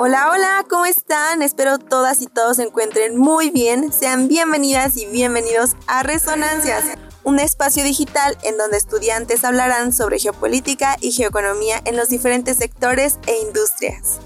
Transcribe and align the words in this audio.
Hola, 0.00 0.30
hola, 0.30 0.64
¿cómo 0.70 0.86
están? 0.86 1.42
Espero 1.42 1.76
todas 1.76 2.22
y 2.22 2.28
todos 2.28 2.58
se 2.58 2.62
encuentren 2.62 3.18
muy 3.18 3.50
bien. 3.50 3.92
Sean 3.92 4.28
bienvenidas 4.28 4.96
y 4.96 5.06
bienvenidos 5.06 5.74
a 5.88 6.04
Resonancias, 6.04 6.84
un 7.24 7.40
espacio 7.40 7.82
digital 7.82 8.38
en 8.44 8.56
donde 8.56 8.76
estudiantes 8.76 9.42
hablarán 9.42 9.92
sobre 9.92 10.20
geopolítica 10.20 10.96
y 11.00 11.10
geoeconomía 11.10 11.80
en 11.84 11.96
los 11.96 12.10
diferentes 12.10 12.58
sectores 12.58 13.18
e 13.26 13.40
industrias. 13.40 14.20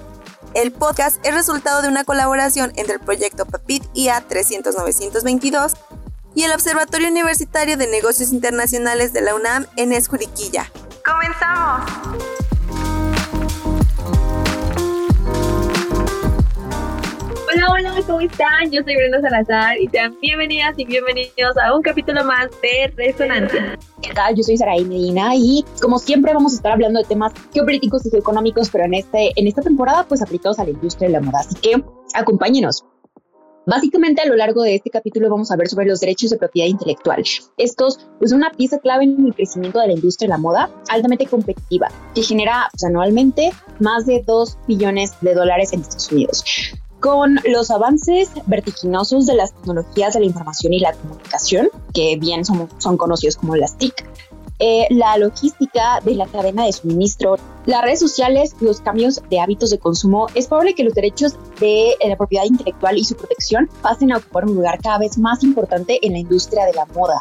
El 0.52 0.72
podcast 0.72 1.16
es 1.24 1.32
resultado 1.32 1.80
de 1.80 1.88
una 1.88 2.04
colaboración 2.04 2.74
entre 2.76 2.96
el 2.96 3.00
proyecto 3.00 3.46
PAPIT 3.46 3.82
IA 3.94 4.20
300 4.28 4.74
y 6.34 6.44
el 6.44 6.52
Observatorio 6.52 7.08
Universitario 7.08 7.78
de 7.78 7.86
Negocios 7.86 8.30
Internacionales 8.30 9.14
de 9.14 9.22
la 9.22 9.34
UNAM 9.34 9.64
en 9.76 9.94
Escuriquilla. 9.94 10.70
¡Comenzamos! 11.02 12.31
Hola, 17.54 17.66
hola, 17.70 18.02
¿cómo 18.06 18.20
están? 18.20 18.70
Yo 18.70 18.82
soy 18.82 18.96
Brenda 18.96 19.20
Salazar 19.20 19.76
y 19.76 19.86
sean 19.88 20.16
bienvenidas 20.22 20.72
y 20.78 20.86
bienvenidos 20.86 21.54
a 21.62 21.74
un 21.76 21.82
capítulo 21.82 22.24
más 22.24 22.48
de 22.62 22.90
Resonancia. 22.96 23.78
¿Qué 24.00 24.14
tal? 24.14 24.34
Yo 24.34 24.42
soy 24.42 24.56
Saraí 24.56 24.86
Medina 24.86 25.34
y 25.34 25.62
como 25.82 25.98
siempre 25.98 26.32
vamos 26.32 26.54
a 26.54 26.56
estar 26.56 26.72
hablando 26.72 27.00
de 27.00 27.06
temas 27.06 27.32
geopolíticos 27.52 28.06
y 28.06 28.10
geoeconómicos, 28.10 28.70
pero 28.70 28.84
en, 28.84 28.94
este, 28.94 29.32
en 29.36 29.46
esta 29.46 29.60
temporada 29.60 30.06
pues 30.08 30.22
aplicados 30.22 30.58
a 30.60 30.64
la 30.64 30.70
industria 30.70 31.08
de 31.08 31.12
la 31.12 31.20
moda. 31.20 31.40
Así 31.40 31.56
que 31.56 31.82
acompáñenos. 32.14 32.86
Básicamente 33.66 34.22
a 34.22 34.26
lo 34.26 34.36
largo 34.36 34.62
de 34.62 34.76
este 34.76 34.88
capítulo 34.88 35.28
vamos 35.28 35.50
a 35.50 35.56
ver 35.56 35.68
sobre 35.68 35.86
los 35.86 36.00
derechos 36.00 36.30
de 36.30 36.38
propiedad 36.38 36.68
intelectual. 36.68 37.22
Estos 37.58 37.98
pues, 38.18 38.30
son 38.30 38.38
una 38.38 38.52
pieza 38.52 38.78
clave 38.78 39.04
en 39.04 39.26
el 39.26 39.34
crecimiento 39.34 39.78
de 39.78 39.88
la 39.88 39.92
industria 39.92 40.28
de 40.28 40.30
la 40.30 40.38
moda 40.38 40.70
altamente 40.88 41.26
competitiva 41.26 41.88
que 42.14 42.22
genera 42.22 42.68
pues, 42.72 42.84
anualmente 42.84 43.52
más 43.78 44.06
de 44.06 44.22
2 44.26 44.58
billones 44.66 45.12
de 45.20 45.34
dólares 45.34 45.74
en 45.74 45.82
Estados 45.82 46.10
Unidos 46.10 46.44
con 47.02 47.40
los 47.44 47.70
avances 47.72 48.30
vertiginosos 48.46 49.26
de 49.26 49.34
las 49.34 49.52
tecnologías 49.52 50.14
de 50.14 50.20
la 50.20 50.26
información 50.26 50.72
y 50.72 50.78
la 50.78 50.92
comunicación, 50.92 51.68
que 51.92 52.16
bien 52.16 52.44
son, 52.44 52.68
conocidos 52.96 53.36
como 53.36 53.56
las 53.56 53.76
TIC, 53.76 54.06
eh, 54.60 54.86
la 54.90 55.18
logística 55.18 55.98
de 56.04 56.14
la 56.14 56.26
cadena 56.26 56.64
de 56.64 56.72
suministro, 56.72 57.36
las 57.66 57.82
redes 57.82 57.98
sociales, 57.98 58.54
los 58.60 58.80
cambios 58.80 59.20
de 59.28 59.40
hábitos 59.40 59.70
de 59.70 59.78
consumo, 59.78 60.28
es 60.36 60.46
probable 60.46 60.74
que 60.74 60.84
los 60.84 60.94
derechos 60.94 61.34
de 61.58 61.90
eh, 61.90 62.08
la 62.08 62.16
propiedad 62.16 62.44
intelectual 62.44 62.96
y 62.96 63.04
su 63.04 63.16
protección 63.16 63.68
pasen 63.82 64.12
a 64.12 64.18
ocupar 64.18 64.44
un 64.44 64.54
lugar 64.54 64.78
cada 64.80 64.98
vez 64.98 65.18
más 65.18 65.42
importante 65.42 65.98
en 66.06 66.12
la 66.12 66.20
industria 66.20 66.64
de 66.66 66.74
la 66.74 66.86
moda. 66.86 67.20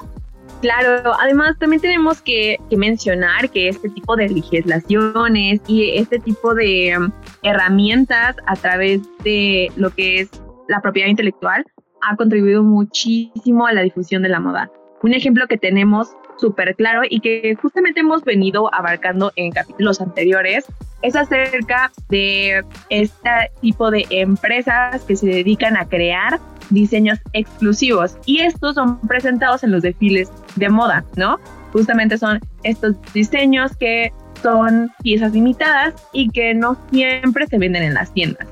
Claro, 0.62 1.14
además 1.20 1.58
también 1.58 1.82
tenemos 1.82 2.22
que, 2.22 2.58
mencionar 2.78 3.50
que 3.50 3.70
este 3.70 3.90
tipo 3.90 4.16
de 4.16 4.30
legislaciones 4.30 5.60
y 5.68 5.98
este 5.98 6.20
tipo 6.20 6.54
de 6.54 6.96
um, 6.98 7.12
herramientas 7.42 8.36
a 8.46 8.56
través 8.56 9.02
de 9.24 9.72
lo 9.76 9.90
que 9.90 10.22
es 10.22 10.30
la 10.68 10.80
propiedad 10.80 11.10
intelectual 11.10 11.66
ha 12.02 12.16
contribuido 12.16 12.62
muchísimo 12.62 13.66
a 13.66 13.74
la 13.74 13.82
difusión 13.82 14.22
de 14.22 14.30
la 14.30 14.40
moda. 14.40 14.72
Un 15.02 15.14
ejemplo 15.14 15.48
que 15.48 15.58
tenemos 15.58 16.10
súper 16.38 16.76
claro 16.76 17.02
y 17.10 17.22
que 17.22 17.56
justamente 17.60 18.02
hemos 18.02 18.24
venido 18.24 18.74
abarcando 18.74 19.32
en 19.36 19.52
capítulos 19.52 20.00
anteriores 20.00 20.66
es 21.02 21.16
acerca 21.16 21.92
de 22.10 22.64
este 22.90 23.30
tipo 23.62 23.90
de 23.90 24.06
empresas 24.12 25.04
que 25.06 25.16
se 25.16 25.28
dedican 25.28 25.76
a 25.76 25.88
crear 25.88 26.40
diseños 26.72 27.20
exclusivos 27.34 28.18
y 28.26 28.40
estos 28.40 28.76
son 28.76 29.00
presentados 29.02 29.64
en 29.64 29.72
los 29.72 29.84
desfiles 29.84 30.32
de 30.56 30.70
moda, 30.70 31.06
¿no? 31.16 31.40
Justamente 31.72 32.18
son 32.18 32.40
estos 32.64 32.96
diseños 33.14 33.76
que 33.78 34.12
son 34.42 34.92
piezas 35.04 35.34
limitadas 35.34 35.94
y 36.14 36.30
que 36.30 36.54
no 36.54 36.78
siempre 36.92 37.48
se 37.48 37.58
venden 37.58 37.84
en 37.84 37.94
las 37.94 38.12
tiendas. 38.14 38.48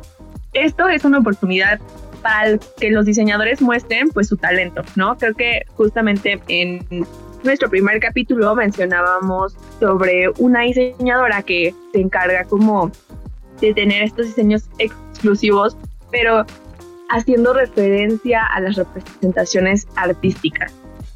Esto 0.53 0.87
es 0.87 1.03
una 1.03 1.19
oportunidad 1.19 1.79
para 2.21 2.57
que 2.79 2.91
los 2.91 3.05
diseñadores 3.05 3.61
muestren 3.61 4.09
pues 4.09 4.27
su 4.27 4.37
talento, 4.37 4.83
¿no? 4.95 5.17
Creo 5.17 5.33
que 5.33 5.63
justamente 5.75 6.39
en 6.47 6.85
nuestro 7.43 7.69
primer 7.69 7.99
capítulo 7.99 8.55
mencionábamos 8.55 9.55
sobre 9.79 10.29
una 10.37 10.61
diseñadora 10.61 11.41
que 11.41 11.73
se 11.93 12.01
encarga 12.01 12.43
como 12.43 12.91
de 13.61 13.73
tener 13.73 14.03
estos 14.03 14.27
diseños 14.27 14.69
exclusivos, 14.77 15.77
pero 16.11 16.45
haciendo 17.09 17.53
referencia 17.53 18.45
a 18.45 18.59
las 18.61 18.75
representaciones 18.75 19.87
artísticas. 19.95 20.73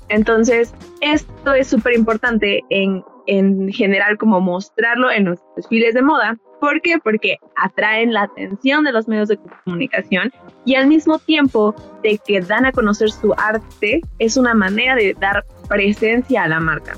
Entonces, 0.09 0.73
esto 1.01 1.53
es 1.53 1.67
súper 1.67 1.93
importante 1.93 2.61
en, 2.69 3.03
en 3.27 3.71
general 3.71 4.17
como 4.17 4.41
mostrarlo 4.41 5.09
en 5.11 5.25
los 5.25 5.39
desfiles 5.55 5.93
de 5.93 6.01
moda. 6.01 6.37
¿Por 6.59 6.81
qué? 6.81 6.97
Porque 7.03 7.37
atraen 7.57 8.13
la 8.13 8.23
atención 8.23 8.83
de 8.83 8.91
los 8.91 9.07
medios 9.07 9.29
de 9.29 9.39
comunicación 9.65 10.31
y 10.65 10.75
al 10.75 10.87
mismo 10.87 11.19
tiempo 11.19 11.75
de 12.03 12.19
que 12.25 12.41
dan 12.41 12.65
a 12.65 12.71
conocer 12.71 13.11
su 13.11 13.33
arte, 13.33 14.01
es 14.19 14.37
una 14.37 14.53
manera 14.53 14.95
de 14.95 15.15
dar 15.19 15.43
presencia 15.67 16.43
a 16.43 16.47
la 16.47 16.59
marca. 16.59 16.93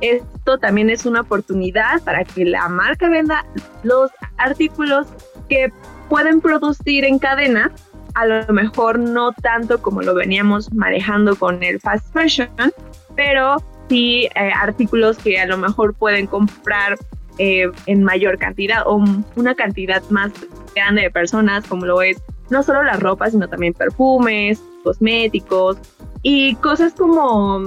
Esto 0.00 0.58
también 0.58 0.90
es 0.90 1.06
una 1.06 1.22
oportunidad 1.22 2.02
para 2.04 2.24
que 2.24 2.44
la 2.44 2.68
marca 2.68 3.08
venda 3.08 3.44
los 3.82 4.10
artículos 4.36 5.06
que 5.48 5.72
pueden 6.08 6.40
producir 6.40 7.04
en 7.04 7.18
cadena 7.18 7.72
a 8.18 8.26
lo 8.26 8.52
mejor 8.52 8.98
no 8.98 9.32
tanto 9.32 9.80
como 9.80 10.02
lo 10.02 10.12
veníamos 10.12 10.72
manejando 10.72 11.36
con 11.36 11.62
el 11.62 11.78
fast 11.78 12.12
fashion, 12.12 12.48
pero 13.14 13.62
sí 13.88 14.28
eh, 14.34 14.50
artículos 14.54 15.18
que 15.18 15.38
a 15.40 15.46
lo 15.46 15.56
mejor 15.56 15.94
pueden 15.94 16.26
comprar 16.26 16.98
eh, 17.38 17.70
en 17.86 18.02
mayor 18.02 18.36
cantidad 18.38 18.82
o 18.86 19.04
una 19.36 19.54
cantidad 19.54 20.02
más 20.10 20.32
grande 20.74 21.02
de 21.02 21.10
personas, 21.10 21.64
como 21.68 21.86
lo 21.86 22.02
es 22.02 22.20
no 22.50 22.64
solo 22.64 22.82
la 22.82 22.96
ropa, 22.96 23.30
sino 23.30 23.48
también 23.48 23.72
perfumes, 23.72 24.60
cosméticos 24.82 25.76
y 26.22 26.56
cosas 26.56 26.94
como, 26.94 27.60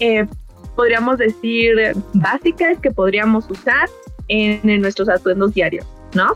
eh, 0.00 0.26
podríamos 0.74 1.18
decir, 1.18 1.76
básicas 2.14 2.78
que 2.78 2.90
podríamos 2.90 3.50
usar 3.50 3.90
en 4.28 4.80
nuestros 4.80 5.08
atuendos 5.10 5.52
diarios, 5.52 5.86
¿no? 6.14 6.34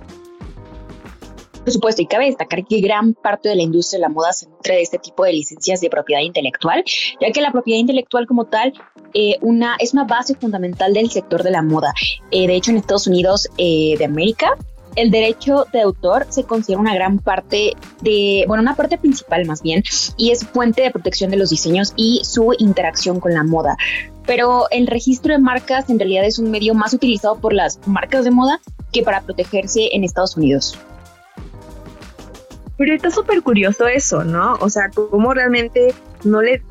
Por 1.64 1.72
supuesto, 1.72 2.02
y 2.02 2.06
cabe 2.06 2.26
destacar 2.26 2.64
que 2.64 2.80
gran 2.80 3.14
parte 3.14 3.48
de 3.50 3.56
la 3.56 3.62
industria 3.62 3.98
de 3.98 4.02
la 4.02 4.08
moda 4.08 4.32
se 4.32 4.48
nutre 4.48 4.76
de 4.76 4.82
este 4.82 4.98
tipo 4.98 5.24
de 5.24 5.32
licencias 5.32 5.80
de 5.80 5.90
propiedad 5.90 6.22
intelectual, 6.22 6.82
ya 7.20 7.30
que 7.30 7.40
la 7.40 7.52
propiedad 7.52 7.78
intelectual 7.78 8.26
como 8.26 8.46
tal 8.46 8.72
eh, 9.14 9.36
es 9.78 9.92
una 9.92 10.04
base 10.04 10.34
fundamental 10.34 10.94
del 10.94 11.10
sector 11.10 11.42
de 11.42 11.50
la 11.50 11.62
moda. 11.62 11.92
Eh, 12.30 12.46
de 12.46 12.54
hecho, 12.54 12.70
en 12.70 12.78
Estados 12.78 13.06
Unidos 13.06 13.48
eh, 13.58 13.94
de 13.98 14.04
América, 14.04 14.56
el 14.96 15.10
derecho 15.10 15.66
de 15.72 15.82
autor 15.82 16.26
se 16.30 16.44
considera 16.44 16.80
una 16.80 16.94
gran 16.94 17.18
parte 17.18 17.74
de, 18.00 18.44
bueno, 18.48 18.62
una 18.62 18.74
parte 18.74 18.98
principal 18.98 19.44
más 19.46 19.62
bien, 19.62 19.82
y 20.16 20.30
es 20.30 20.46
fuente 20.46 20.82
de 20.82 20.90
protección 20.90 21.30
de 21.30 21.36
los 21.36 21.50
diseños 21.50 21.92
y 21.96 22.22
su 22.24 22.54
interacción 22.58 23.20
con 23.20 23.34
la 23.34 23.44
moda. 23.44 23.76
Pero 24.26 24.66
el 24.70 24.86
registro 24.86 25.32
de 25.32 25.40
marcas 25.40 25.90
en 25.90 25.98
realidad 25.98 26.24
es 26.24 26.38
un 26.38 26.50
medio 26.50 26.74
más 26.74 26.92
utilizado 26.92 27.38
por 27.38 27.52
las 27.52 27.78
marcas 27.86 28.24
de 28.24 28.30
moda 28.30 28.60
que 28.92 29.02
para 29.02 29.20
protegerse 29.20 29.90
en 29.92 30.04
Estados 30.04 30.36
Unidos. 30.36 30.76
Pero 32.80 32.94
está 32.94 33.10
súper 33.10 33.42
curioso 33.42 33.86
eso, 33.88 34.24
¿no? 34.24 34.54
O 34.54 34.70
sea, 34.70 34.88
cómo 34.88 35.34
realmente 35.34 35.92
no 36.24 36.40
le, 36.40 36.62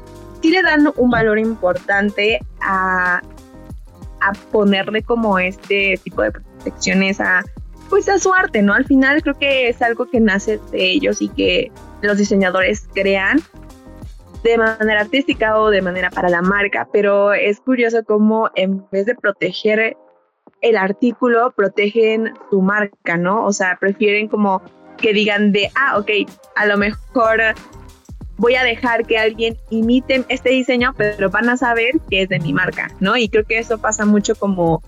sí 0.42 0.50
le 0.50 0.64
dan 0.64 0.92
un 0.96 1.12
valor 1.12 1.38
importante 1.38 2.40
a, 2.62 3.22
a 4.20 4.34
ponerle 4.52 5.03
como 5.03 5.38
este 5.38 6.00
tipo 6.03 6.24
de 6.24 6.31
protecciones 6.31 7.22
a, 7.22 7.44
pues 7.92 8.09
a 8.09 8.18
su 8.18 8.34
arte, 8.34 8.64
¿no? 8.64 8.74
Al 8.74 8.86
final 8.86 9.22
creo 9.22 9.38
que 9.38 9.70
es 9.70 9.84
algo 9.84 10.09
que 10.09 10.20
nace 10.20 10.59
de 10.72 10.90
ellos 10.90 11.22
y 11.22 11.30
que 11.30 11.72
los 12.02 12.18
diseñadores 12.18 12.90
crean 12.91 13.40
de 14.44 14.58
manera 14.58 15.02
artística 15.02 15.59
o 15.59 15.70
de 15.70 15.84
manera 15.84 16.09
para 16.09 16.30
la 16.30 16.41
marca, 16.41 16.88
pero 16.91 17.34
es 17.34 17.59
curioso 17.59 18.03
cómo 18.03 18.50
en 18.56 18.84
vez 18.90 19.06
de 19.06 19.14
proteger 19.14 19.96
el 20.62 20.76
artículo, 20.76 21.52
protegen 21.52 22.34
su 22.50 22.64
marca, 22.64 23.16
¿no? 23.16 23.46
O 23.46 23.53
sea, 23.53 23.78
prefieren 23.79 24.28
como 24.28 24.64
que 25.01 25.13
digan 25.13 25.51
de, 25.51 25.72
ah, 25.75 25.97
ok, 25.97 26.09
a 26.55 26.66
lo 26.66 26.78
mejor 26.78 27.41
voy 28.37 28.55
a 28.55 28.63
dejar 28.63 29.05
que 29.05 29.17
alguien 29.17 29.57
imite 29.69 30.23
este 30.29 30.49
diseño, 30.49 30.93
pero 30.97 31.29
van 31.29 31.49
a 31.49 31.57
saber 31.57 31.99
que 32.09 32.23
es 32.23 32.29
de 32.29 32.40
mi 32.40 32.53
marca, 32.53 32.90
¿no? 32.99 33.17
Y 33.17 33.29
creo 33.29 33.43
que 33.46 33.59
eso 33.59 33.78
pasa 33.78 34.05
mucho 34.05 34.35
como 34.35 34.81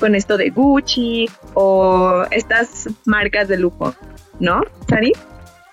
con 0.00 0.14
esto 0.14 0.36
de 0.36 0.50
Gucci 0.50 1.28
o 1.54 2.24
estas 2.30 2.88
marcas 3.04 3.48
de 3.48 3.58
lujo, 3.58 3.94
¿no, 4.40 4.62
Sari? 4.88 5.12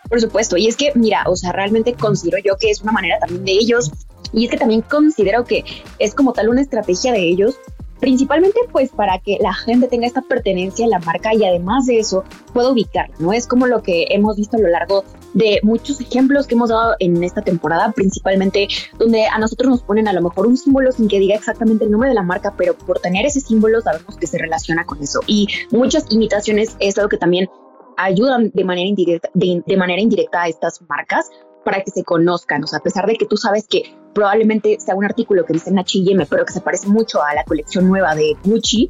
Por 0.09 0.21
supuesto, 0.21 0.57
y 0.57 0.67
es 0.67 0.77
que, 0.77 0.91
mira, 0.95 1.23
o 1.25 1.35
sea, 1.35 1.51
realmente 1.51 1.93
considero 1.93 2.37
yo 2.43 2.55
que 2.57 2.69
es 2.69 2.81
una 2.81 2.91
manera 2.91 3.17
también 3.19 3.45
de 3.45 3.51
ellos, 3.53 3.91
y 4.31 4.45
es 4.45 4.51
que 4.51 4.57
también 4.57 4.81
considero 4.81 5.43
que 5.43 5.63
es 5.99 6.13
como 6.13 6.33
tal 6.33 6.49
una 6.49 6.61
estrategia 6.61 7.11
de 7.13 7.21
ellos 7.21 7.55
principalmente 8.03 8.59
pues 8.73 8.89
para 8.91 9.17
que 9.19 9.37
la 9.39 9.53
gente 9.53 9.87
tenga 9.87 10.05
esta 10.05 10.21
pertenencia 10.21 10.85
a 10.85 10.89
la 10.89 10.99
marca 10.99 11.33
y 11.33 11.45
además 11.45 11.85
de 11.85 11.99
eso 11.99 12.25
pueda 12.51 12.69
ubicarla, 12.69 13.15
¿no? 13.17 13.31
Es 13.31 13.47
como 13.47 13.65
lo 13.65 13.81
que 13.81 14.07
hemos 14.09 14.35
visto 14.35 14.57
a 14.57 14.59
lo 14.59 14.67
largo 14.67 15.05
de 15.33 15.61
muchos 15.63 16.01
ejemplos 16.01 16.45
que 16.45 16.55
hemos 16.55 16.67
dado 16.67 16.97
en 16.99 17.23
esta 17.23 17.41
temporada, 17.41 17.93
principalmente 17.93 18.67
donde 18.99 19.25
a 19.25 19.39
nosotros 19.39 19.69
nos 19.69 19.83
ponen 19.83 20.09
a 20.09 20.13
lo 20.13 20.21
mejor 20.21 20.47
un 20.47 20.57
símbolo 20.57 20.91
sin 20.91 21.07
que 21.07 21.17
diga 21.17 21.35
exactamente 21.35 21.85
el 21.85 21.91
nombre 21.91 22.09
de 22.09 22.15
la 22.15 22.23
marca, 22.23 22.53
pero 22.57 22.73
por 22.73 22.99
tener 22.99 23.25
ese 23.25 23.39
símbolo 23.39 23.79
sabemos 23.79 24.17
que 24.17 24.27
se 24.27 24.37
relaciona 24.37 24.85
con 24.85 25.01
eso. 25.01 25.21
Y 25.25 25.47
muchas 25.71 26.05
imitaciones 26.11 26.75
es 26.79 26.97
algo 26.97 27.07
que 27.07 27.17
también 27.17 27.47
ayudan 27.95 28.51
de 28.53 28.65
manera 28.65 28.89
indirecta, 28.89 29.29
de, 29.33 29.77
manera 29.77 30.01
indirecta 30.01 30.41
a 30.41 30.49
estas 30.49 30.81
marcas 30.89 31.29
para 31.63 31.81
que 31.81 31.91
se 31.91 32.03
conozcan. 32.03 32.63
O 32.63 32.67
sea, 32.67 32.79
a 32.79 32.83
pesar 32.83 33.05
de 33.05 33.15
que 33.15 33.25
tú 33.25 33.37
sabes 33.37 33.67
que 33.67 33.95
probablemente 34.13 34.77
sea 34.79 34.95
un 34.95 35.05
artículo 35.05 35.45
que 35.45 35.53
dice 35.53 35.71
H&M, 35.75 36.25
pero 36.27 36.45
que 36.45 36.53
se 36.53 36.61
parece 36.61 36.87
mucho 36.87 37.23
a 37.23 37.33
la 37.33 37.43
colección 37.43 37.87
nueva 37.87 38.15
de 38.15 38.35
Gucci, 38.43 38.89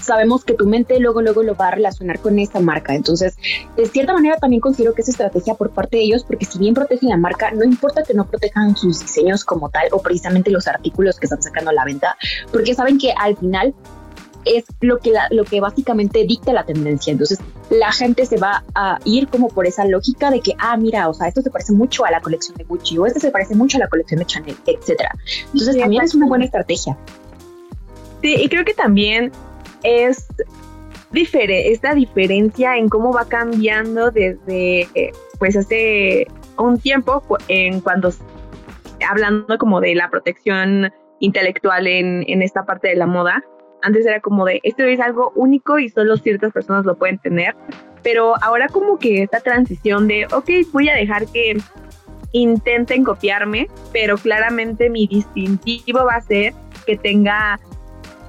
sabemos 0.00 0.44
que 0.44 0.54
tu 0.54 0.66
mente 0.66 0.98
luego, 0.98 1.22
luego 1.22 1.42
lo 1.42 1.54
va 1.54 1.68
a 1.68 1.70
relacionar 1.72 2.20
con 2.20 2.38
esta 2.38 2.60
marca. 2.60 2.94
Entonces, 2.94 3.36
de 3.76 3.86
cierta 3.86 4.12
manera 4.12 4.36
también 4.36 4.60
considero 4.60 4.94
que 4.94 5.02
es 5.02 5.08
estrategia 5.08 5.54
por 5.54 5.70
parte 5.70 5.98
de 5.98 6.04
ellos, 6.04 6.24
porque 6.24 6.44
si 6.44 6.58
bien 6.58 6.74
protegen 6.74 7.10
la 7.10 7.16
marca, 7.16 7.50
no 7.50 7.64
importa 7.64 8.02
que 8.02 8.14
no 8.14 8.26
protejan 8.26 8.76
sus 8.76 9.00
diseños 9.00 9.44
como 9.44 9.68
tal 9.68 9.88
o 9.92 10.00
precisamente 10.00 10.50
los 10.50 10.66
artículos 10.66 11.18
que 11.18 11.26
están 11.26 11.42
sacando 11.42 11.70
a 11.70 11.74
la 11.74 11.84
venta, 11.84 12.16
porque 12.50 12.74
saben 12.74 12.98
que 12.98 13.12
al 13.12 13.36
final 13.36 13.74
es 14.44 14.64
lo 14.80 14.98
que, 14.98 15.12
lo 15.30 15.44
que 15.44 15.60
básicamente 15.60 16.24
dicta 16.24 16.52
la 16.52 16.64
tendencia. 16.64 17.12
Entonces, 17.12 17.38
la 17.70 17.92
gente 17.92 18.26
se 18.26 18.36
va 18.36 18.64
a 18.74 18.98
ir 19.04 19.28
como 19.28 19.48
por 19.48 19.66
esa 19.66 19.84
lógica 19.84 20.30
de 20.30 20.40
que, 20.40 20.54
ah, 20.58 20.76
mira, 20.76 21.08
o 21.08 21.14
sea, 21.14 21.28
esto 21.28 21.42
se 21.42 21.50
parece 21.50 21.72
mucho 21.72 22.04
a 22.04 22.10
la 22.10 22.20
colección 22.20 22.56
de 22.56 22.64
Gucci 22.64 22.98
o 22.98 23.06
este 23.06 23.20
se 23.20 23.30
parece 23.30 23.54
mucho 23.54 23.76
a 23.76 23.80
la 23.80 23.88
colección 23.88 24.20
de 24.20 24.26
Chanel, 24.26 24.56
etcétera. 24.66 25.14
Entonces, 25.46 25.76
también 25.76 26.02
es 26.02 26.14
una 26.14 26.26
buena 26.26 26.44
estrategia. 26.44 26.96
Sí, 28.22 28.34
y 28.34 28.48
creo 28.48 28.64
que 28.64 28.74
también 28.74 29.32
es 29.82 30.26
esta 31.12 31.94
diferencia 31.94 32.76
en 32.76 32.88
cómo 32.88 33.12
va 33.12 33.24
cambiando 33.24 34.10
desde, 34.10 35.12
pues, 35.38 35.56
hace 35.56 36.26
un 36.56 36.78
tiempo 36.78 37.22
en 37.48 37.80
cuando 37.80 38.12
hablando 39.08 39.58
como 39.58 39.80
de 39.80 39.94
la 39.94 40.10
protección 40.10 40.92
intelectual 41.20 41.86
en, 41.86 42.24
en 42.28 42.42
esta 42.42 42.64
parte 42.64 42.88
de 42.88 42.96
la 42.96 43.06
moda, 43.06 43.42
antes 43.82 44.06
era 44.06 44.20
como 44.20 44.44
de, 44.44 44.60
esto 44.62 44.82
es 44.84 45.00
algo 45.00 45.32
único 45.34 45.78
y 45.78 45.88
solo 45.88 46.16
ciertas 46.16 46.52
personas 46.52 46.84
lo 46.84 46.96
pueden 46.96 47.18
tener, 47.18 47.54
pero 48.02 48.34
ahora 48.42 48.68
como 48.68 48.98
que 48.98 49.22
esta 49.22 49.40
transición 49.40 50.08
de, 50.08 50.26
ok, 50.32 50.48
voy 50.72 50.88
a 50.88 50.94
dejar 50.94 51.26
que 51.26 51.56
intenten 52.32 53.04
copiarme, 53.04 53.68
pero 53.92 54.16
claramente 54.16 54.88
mi 54.88 55.06
distintivo 55.06 56.04
va 56.04 56.16
a 56.16 56.20
ser 56.20 56.54
que 56.86 56.96
tenga 56.96 57.58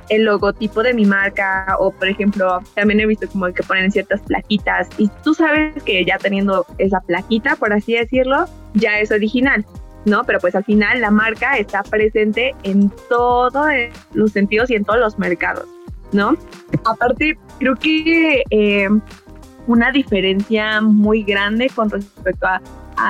el 0.10 0.26
logotipo 0.26 0.84
de 0.84 0.94
mi 0.94 1.06
marca 1.06 1.78
o 1.80 1.92
por 1.92 2.10
ejemplo 2.10 2.60
también 2.76 3.00
he 3.00 3.06
visto 3.06 3.28
como 3.30 3.46
que 3.54 3.64
ponen 3.64 3.92
ciertas 3.92 4.20
plaquitas 4.22 4.90
y 4.98 5.10
tú 5.24 5.34
sabes 5.34 5.82
que 5.84 6.04
ya 6.04 6.18
teniendo 6.18 6.66
esa 6.80 7.00
plaquita 7.00 7.56
por 7.56 7.72
así 7.72 7.94
decirlo 7.94 8.46
ya 8.74 9.00
es 9.00 9.10
original 9.12 9.66
¿no? 10.06 10.24
Pero 10.24 10.40
pues 10.40 10.56
al 10.56 10.64
final 10.64 11.02
la 11.02 11.12
marca 11.12 11.58
está 11.58 11.84
presente 11.84 12.56
en 12.64 12.92
todos 13.10 13.68
los 14.14 14.32
sentidos 14.32 14.70
y 14.70 14.76
en 14.76 14.86
todos 14.86 15.00
los 15.00 15.20
mercados, 15.20 15.68
¿no? 16.12 16.36
Aparte, 16.86 17.38
creo 17.60 17.76
que 17.76 18.44
eh, 18.50 18.90
una 19.68 19.92
diferencia 19.92 20.82
muy 20.82 21.24
grande 21.24 21.70
con 21.74 21.90
respecto 21.90 22.48
a, 22.48 22.62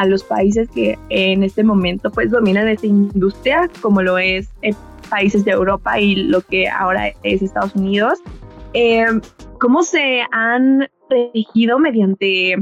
los 0.05 0.23
países 0.23 0.69
que 0.69 0.97
en 1.09 1.43
este 1.43 1.65
momento 1.65 2.11
pues 2.11 2.31
dominan 2.31 2.69
esta 2.69 2.88
industria, 2.88 3.69
como 3.81 4.01
lo 4.01 4.17
es 4.17 4.47
eh, 4.61 4.73
países 5.09 5.43
de 5.43 5.51
Europa 5.51 5.99
y 5.99 6.15
lo 6.15 6.39
que 6.39 6.69
ahora 6.69 7.11
es 7.23 7.41
Estados 7.41 7.75
Unidos, 7.75 8.19
eh, 8.73 9.05
cómo 9.59 9.83
se 9.83 10.21
han 10.31 10.88
regido 11.09 11.77
mediante 11.77 12.55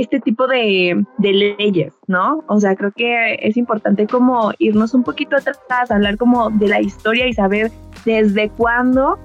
este 0.00 0.20
tipo 0.20 0.46
de, 0.46 1.04
leyes, 1.18 1.94
¿no? 2.06 2.44
O 2.48 2.60
sea, 2.60 2.76
creo 2.76 2.92
que 2.92 3.38
es 3.40 3.56
importante 3.56 4.06
como 4.06 4.52
irnos 4.58 4.94
un 4.94 5.02
poquito 5.02 5.36
atrás, 5.36 5.90
hablar 5.90 6.16
como 6.16 6.50
de 6.50 6.68
la 6.68 6.80
historia 6.80 7.26
y 7.26 7.32
saber 7.32 7.70
desde 8.04 8.48
cuándo 8.50 9.18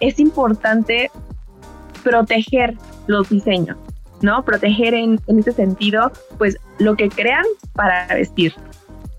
es 0.00 0.18
importante 0.18 1.10
proteger 2.02 2.74
los 3.06 3.28
diseños, 3.28 3.76
¿no? 4.22 4.44
Proteger 4.44 4.94
en, 4.94 5.20
en 5.26 5.38
ese 5.38 5.52
sentido, 5.52 6.10
pues 6.38 6.56
lo 6.78 6.96
que 6.96 7.08
crean 7.08 7.44
para 7.74 8.06
vestir. 8.06 8.54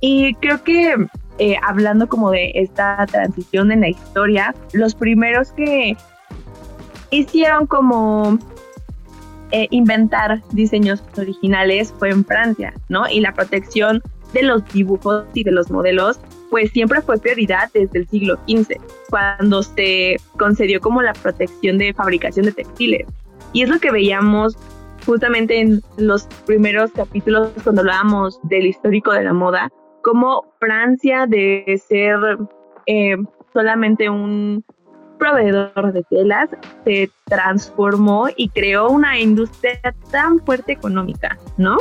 Y 0.01 0.33
creo 0.35 0.63
que 0.63 0.95
eh, 1.39 1.55
hablando 1.65 2.07
como 2.07 2.31
de 2.31 2.51
esta 2.55 3.05
transición 3.05 3.71
en 3.71 3.81
la 3.81 3.89
historia, 3.89 4.53
los 4.73 4.93
primeros 4.93 5.53
que 5.53 5.95
hicieron 7.11 7.65
como 7.65 8.37
eh, 9.51 9.67
inventar 9.71 10.41
diseños 10.51 11.03
originales 11.17 11.93
fue 11.97 12.09
en 12.09 12.23
Francia, 12.25 12.73
¿no? 12.87 13.09
Y 13.09 13.19
la 13.19 13.33
protección 13.33 14.01
de 14.33 14.43
los 14.43 14.63
dibujos 14.71 15.25
y 15.33 15.43
de 15.43 15.51
los 15.51 15.71
modelos, 15.71 16.19
pues 16.49 16.71
siempre 16.71 17.01
fue 17.01 17.17
prioridad 17.17 17.69
desde 17.73 17.99
el 17.99 18.07
siglo 18.07 18.35
XV, 18.47 18.77
cuando 19.09 19.63
se 19.63 20.17
concedió 20.37 20.79
como 20.79 21.01
la 21.01 21.13
protección 21.13 21.77
de 21.77 21.93
fabricación 21.93 22.45
de 22.45 22.51
textiles. 22.51 23.07
Y 23.53 23.63
es 23.63 23.69
lo 23.69 23.79
que 23.79 23.91
veíamos 23.91 24.55
justamente 25.05 25.59
en 25.59 25.81
los 25.97 26.25
primeros 26.45 26.91
capítulos 26.91 27.49
cuando 27.63 27.81
hablábamos 27.81 28.39
del 28.43 28.67
histórico 28.67 29.11
de 29.11 29.23
la 29.23 29.33
moda, 29.33 29.69
como 30.03 30.53
Francia 30.59 31.25
de 31.27 31.81
ser 31.87 32.19
eh, 32.85 33.17
solamente 33.53 34.09
un 34.09 34.63
proveedor 35.19 35.93
de 35.93 36.03
telas 36.03 36.49
se 36.85 37.11
transformó 37.25 38.27
y 38.35 38.49
creó 38.49 38.89
una 38.89 39.19
industria 39.19 39.79
tan 40.11 40.39
fuerte 40.39 40.71
económica, 40.71 41.37
¿no? 41.57 41.77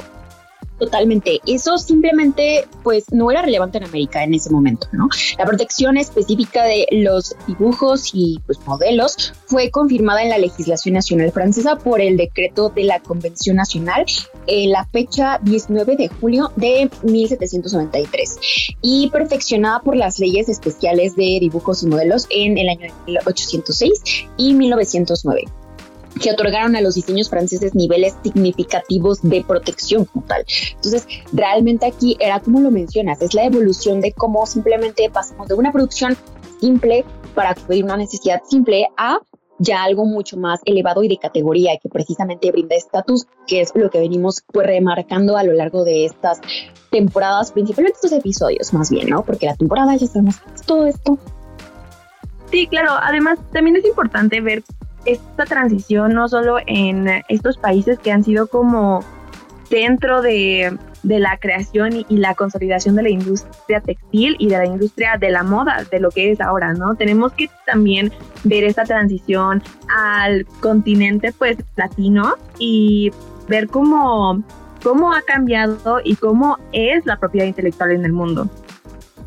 Totalmente. 0.78 1.40
Eso 1.46 1.76
simplemente, 1.78 2.66
pues, 2.82 3.04
no 3.10 3.30
era 3.30 3.42
relevante 3.42 3.78
en 3.78 3.84
América 3.84 4.22
en 4.22 4.34
ese 4.34 4.50
momento, 4.50 4.86
¿no? 4.92 5.08
La 5.36 5.44
protección 5.44 5.96
específica 5.96 6.64
de 6.64 6.86
los 6.92 7.34
dibujos 7.46 8.10
y 8.12 8.40
pues, 8.46 8.58
modelos 8.66 9.32
fue 9.46 9.70
confirmada 9.70 10.22
en 10.22 10.30
la 10.30 10.38
legislación 10.38 10.94
nacional 10.94 11.32
francesa 11.32 11.76
por 11.76 12.00
el 12.00 12.16
decreto 12.16 12.70
de 12.70 12.84
la 12.84 13.00
Convención 13.00 13.56
Nacional 13.56 14.06
en 14.46 14.70
la 14.70 14.86
fecha 14.86 15.40
19 15.42 15.96
de 15.96 16.08
julio 16.08 16.52
de 16.56 16.88
1793 17.02 18.38
y 18.80 19.10
perfeccionada 19.10 19.80
por 19.80 19.96
las 19.96 20.18
leyes 20.18 20.48
especiales 20.48 21.16
de 21.16 21.38
dibujos 21.40 21.82
y 21.82 21.86
modelos 21.86 22.26
en 22.30 22.56
el 22.56 22.68
año 22.68 22.82
de 22.82 23.12
1806 23.12 24.26
y 24.36 24.54
1909 24.54 25.44
que 26.18 26.30
otorgaron 26.30 26.76
a 26.76 26.80
los 26.80 26.94
diseños 26.94 27.28
franceses 27.28 27.74
niveles 27.74 28.14
significativos 28.22 29.20
de 29.22 29.44
protección 29.46 30.04
como 30.04 30.26
tal. 30.26 30.44
Entonces, 30.74 31.06
realmente 31.32 31.86
aquí 31.86 32.16
era 32.20 32.40
como 32.40 32.60
lo 32.60 32.70
mencionas, 32.70 33.20
es 33.22 33.34
la 33.34 33.44
evolución 33.44 34.00
de 34.00 34.12
cómo 34.12 34.46
simplemente 34.46 35.10
pasamos 35.10 35.48
de 35.48 35.54
una 35.54 35.72
producción 35.72 36.16
simple 36.60 37.04
para 37.34 37.54
cubrir 37.54 37.84
una 37.84 37.96
necesidad 37.96 38.42
simple 38.48 38.88
a 38.96 39.20
ya 39.58 39.82
algo 39.82 40.04
mucho 40.04 40.36
más 40.36 40.60
elevado 40.64 41.02
y 41.02 41.08
de 41.08 41.18
categoría 41.18 41.78
que 41.82 41.88
precisamente 41.88 42.50
brinda 42.52 42.76
estatus, 42.76 43.26
que 43.46 43.60
es 43.60 43.72
lo 43.74 43.90
que 43.90 43.98
venimos 43.98 44.42
pues 44.52 44.66
remarcando 44.66 45.36
a 45.36 45.42
lo 45.42 45.52
largo 45.52 45.84
de 45.84 46.04
estas 46.04 46.40
temporadas, 46.90 47.52
principalmente 47.52 47.96
estos 47.96 48.12
episodios 48.12 48.72
más 48.72 48.90
bien, 48.90 49.08
¿no? 49.08 49.24
Porque 49.24 49.46
la 49.46 49.56
temporada 49.56 49.96
ya 49.96 50.06
sabemos 50.06 50.40
todo 50.64 50.86
esto. 50.86 51.18
Sí, 52.50 52.66
claro, 52.66 52.92
además 53.02 53.38
también 53.52 53.76
es 53.76 53.84
importante 53.84 54.40
ver 54.40 54.62
esta 55.08 55.44
transición 55.46 56.14
no 56.14 56.28
solo 56.28 56.58
en 56.66 57.08
estos 57.28 57.56
países 57.56 57.98
que 57.98 58.12
han 58.12 58.22
sido 58.22 58.46
como 58.46 59.00
dentro 59.70 60.22
de, 60.22 60.76
la 61.02 61.38
creación 61.38 62.04
y, 62.08 62.16
la 62.16 62.34
consolidación 62.34 62.94
de 62.96 63.04
la 63.04 63.08
industria 63.08 63.80
textil 63.80 64.36
y 64.38 64.48
de 64.48 64.58
la 64.58 64.66
industria 64.66 65.16
de 65.18 65.30
la 65.30 65.42
moda, 65.42 65.84
de 65.90 66.00
lo 66.00 66.10
que 66.10 66.30
es 66.30 66.40
ahora, 66.40 66.74
¿no? 66.74 66.94
Tenemos 66.96 67.32
que 67.32 67.48
también 67.66 68.12
ver 68.44 68.64
esta 68.64 68.84
transición 68.84 69.62
al 69.88 70.44
continente 70.60 71.32
pues 71.32 71.56
latino 71.76 72.34
y 72.58 73.10
ver 73.48 73.68
cómo, 73.68 74.42
cómo 74.82 75.12
ha 75.14 75.22
cambiado 75.22 76.00
y 76.04 76.16
cómo 76.16 76.58
es 76.72 77.06
la 77.06 77.18
propiedad 77.18 77.46
intelectual 77.46 77.92
en 77.92 78.04
el 78.04 78.12
mundo. 78.12 78.50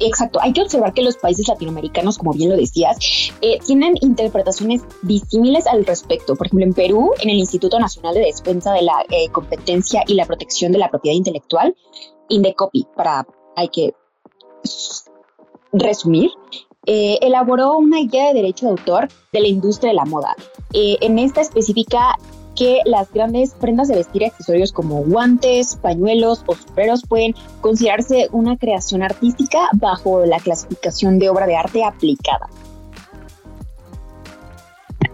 Exacto, 0.02 0.40
hay 0.42 0.52
que 0.52 0.62
observar 0.62 0.94
que 0.94 1.04
los 1.04 1.18
países 1.18 1.48
latinoamericanos, 1.48 2.18
como 2.18 2.34
bien 2.34 2.50
lo 2.50 2.58
decías, 2.58 2.98
eh, 3.42 3.60
tienen 3.66 3.96
interpretaciones 4.02 4.82
disímiles 5.04 5.68
al 5.68 5.86
respecto. 5.86 6.36
Por 6.36 6.48
ejemplo, 6.48 6.66
en 6.66 6.74
Perú, 6.74 7.12
en 7.22 7.30
el 7.30 7.38
Instituto 7.38 7.80
Nacional 7.80 8.16
de 8.16 8.22
Defensa 8.22 8.74
de 8.74 8.82
la 8.82 9.06
eh, 9.10 9.30
Competencia 9.30 10.04
y 10.08 10.16
la 10.16 10.26
Protección 10.26 10.72
de 10.72 10.80
la 10.80 10.90
Propiedad 10.90 11.16
Intelectual, 11.16 11.76
INDECOPI, 12.30 12.88
para 12.96 13.28
hay 13.56 13.70
que 13.70 13.94
resumir, 15.72 16.32
eh, 16.86 17.20
elaboró 17.22 17.78
una 17.78 18.00
guía 18.00 18.28
de 18.28 18.34
derecho 18.34 18.66
de 18.66 18.72
autor 18.72 19.08
de 19.32 19.40
la 19.40 19.48
industria 19.48 19.90
de 19.90 19.96
la 19.96 20.06
moda. 20.06 20.36
en 20.74 21.20
esta 21.20 21.42
específica 21.42 22.16
que 22.56 22.80
las 22.86 23.12
grandes 23.12 23.54
prendas 23.54 23.88
de 23.88 23.96
vestir 23.96 24.24
y 24.24 24.26
accesorios 24.26 24.72
como 24.72 25.04
guantes, 25.04 25.76
pañuelos 25.76 26.44
o 26.48 26.56
sombreros 26.56 27.04
pueden 27.08 27.36
considerarse 27.62 28.28
una 28.32 28.58
creación 28.58 29.04
artística 29.04 29.70
bajo 29.74 30.26
la 30.26 30.40
clasificación 30.40 31.20
de 31.20 31.30
obra 31.30 31.48
de 31.48 31.56
arte 31.56 31.84
aplicada. 31.84 32.48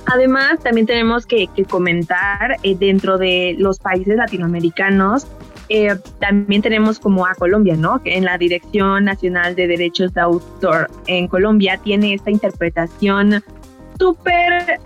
Además, 0.05 0.59
también 0.63 0.87
tenemos 0.87 1.25
que, 1.25 1.49
comentar 1.69 2.57
eh, 2.63 2.75
dentro 2.75 3.17
de 3.17 3.55
los 3.57 3.79
países 3.79 4.15
latinoamericanos, 4.15 5.27
eh, 5.69 5.97
también 6.19 6.61
tenemos 6.61 6.97
como 6.97 7.25
a 7.25 7.35
Colombia, 7.35 7.75
¿no? 7.75 8.01
Que 8.01 8.15
en 8.15 8.23
la 8.23 8.37
Dirección 8.37 9.03
Nacional 9.03 9.55
de 9.55 9.67
Derechos 9.67 10.13
de 10.13 10.21
Autor 10.21 10.89
en 11.07 11.27
Colombia 11.27 11.77
tiene 11.83 12.13
esta 12.13 12.31
interpretación 12.31 13.43
súper 13.99 14.79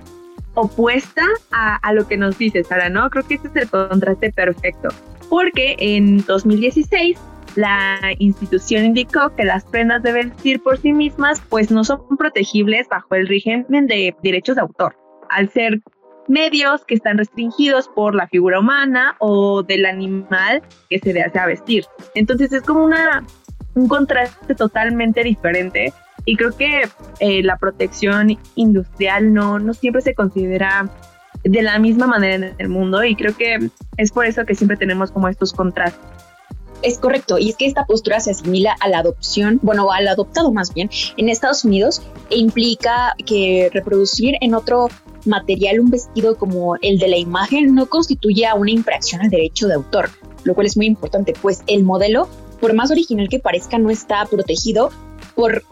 opuesta 0.54 1.26
a, 1.52 1.94
lo 1.94 2.08
que 2.08 2.18
nos 2.18 2.38
dice 2.38 2.64
Sara, 2.64 2.90
¿no? 2.90 3.10
Creo 3.10 3.26
que 3.26 3.36
este 3.36 3.48
es 3.48 3.56
el 3.56 3.70
contraste 3.70 4.32
perfecto, 4.32 4.90
porque 5.30 5.76
en 5.80 6.24
2016 6.26 7.18
la 7.56 8.00
institución 8.20 8.86
indicó 8.86 9.36
que 9.36 9.44
las 9.44 9.66
prendas 9.66 10.04
de 10.04 10.14
vestir 10.14 10.62
por 10.62 10.78
sí 10.78 10.94
mismas 10.94 11.42
pues 11.50 11.70
no 11.70 11.84
son 11.84 12.18
protegibles 12.18 12.88
bajo 12.90 13.16
el 13.16 13.28
régimen 13.28 13.88
de 13.88 14.16
derechos 14.24 14.56
de 14.56 14.62
autor, 14.62 14.96
al 15.30 15.50
ser 15.50 15.82
medios 16.28 16.86
que 16.86 16.96
están 16.96 17.18
restringidos 17.18 17.90
por 17.90 18.16
la 18.16 18.28
figura 18.28 18.60
humana 18.60 19.16
o 19.20 19.64
del 19.64 19.86
animal 19.86 20.62
que 20.90 21.00
se 21.00 21.14
desea 21.14 21.46
vestir. 21.46 21.86
Entonces 22.16 22.54
es 22.54 22.62
como 22.64 22.84
una, 22.84 23.26
un 23.76 23.88
contraste 23.88 24.56
totalmente 24.56 25.24
diferente 25.24 25.94
y 26.26 26.36
creo 26.36 26.52
que 26.52 26.84
eh, 27.20 27.44
la 27.44 27.58
protección 27.58 28.38
industrial 28.56 29.34
no, 29.34 29.60
no 29.60 29.74
siempre 29.74 30.02
se 30.02 30.14
considera 30.14 30.90
de 31.44 31.62
la 31.62 31.80
misma 31.80 32.08
manera 32.08 32.36
en 32.36 32.56
el 32.58 32.70
mundo 32.70 33.04
y 33.04 33.16
creo 33.16 33.36
que 33.36 33.70
es 33.98 34.12
por 34.12 34.26
eso 34.26 34.46
que 34.46 34.56
siempre 34.56 34.78
tenemos 34.78 35.12
como 35.12 35.28
estos 35.28 35.54
contrastes. 35.54 36.02
Es 36.84 36.98
correcto, 36.98 37.38
y 37.38 37.50
es 37.50 37.58
que 37.58 37.68
esta 37.68 37.86
postura 37.86 38.20
se 38.20 38.32
asimila 38.32 38.76
a 38.80 38.90
la 38.90 39.00
adopción, 39.00 39.60
bueno, 39.62 39.92
al 39.92 40.08
adoptado 40.08 40.52
más 40.52 40.74
bien, 40.74 40.90
en 41.16 41.30
Estados 41.30 41.64
Unidos 41.64 42.02
e 42.32 42.38
implica 42.38 43.14
que 43.24 43.70
reproducir 43.72 44.36
en 44.42 44.56
otro 44.56 44.88
material 45.26 45.80
un 45.80 45.92
vestido 45.92 46.38
como 46.38 46.78
el 46.82 46.98
de 46.98 47.08
la 47.08 47.18
imagen 47.18 47.76
no 47.76 47.86
constituye 47.86 48.48
una 48.56 48.72
infracción 48.72 49.22
al 49.22 49.30
derecho 49.30 49.68
de 49.68 49.76
autor, 49.76 50.10
lo 50.44 50.56
cual 50.56 50.66
es 50.66 50.76
muy 50.76 50.88
importante, 50.88 51.34
pues 51.40 51.62
el 51.68 51.84
modelo, 51.84 52.28
por 52.60 52.74
más 52.74 52.90
original 52.90 53.30
que 53.30 53.38
parezca, 53.38 53.78
no 53.78 53.92
está 53.92 54.26
protegido 54.26 54.90
por 55.36 55.64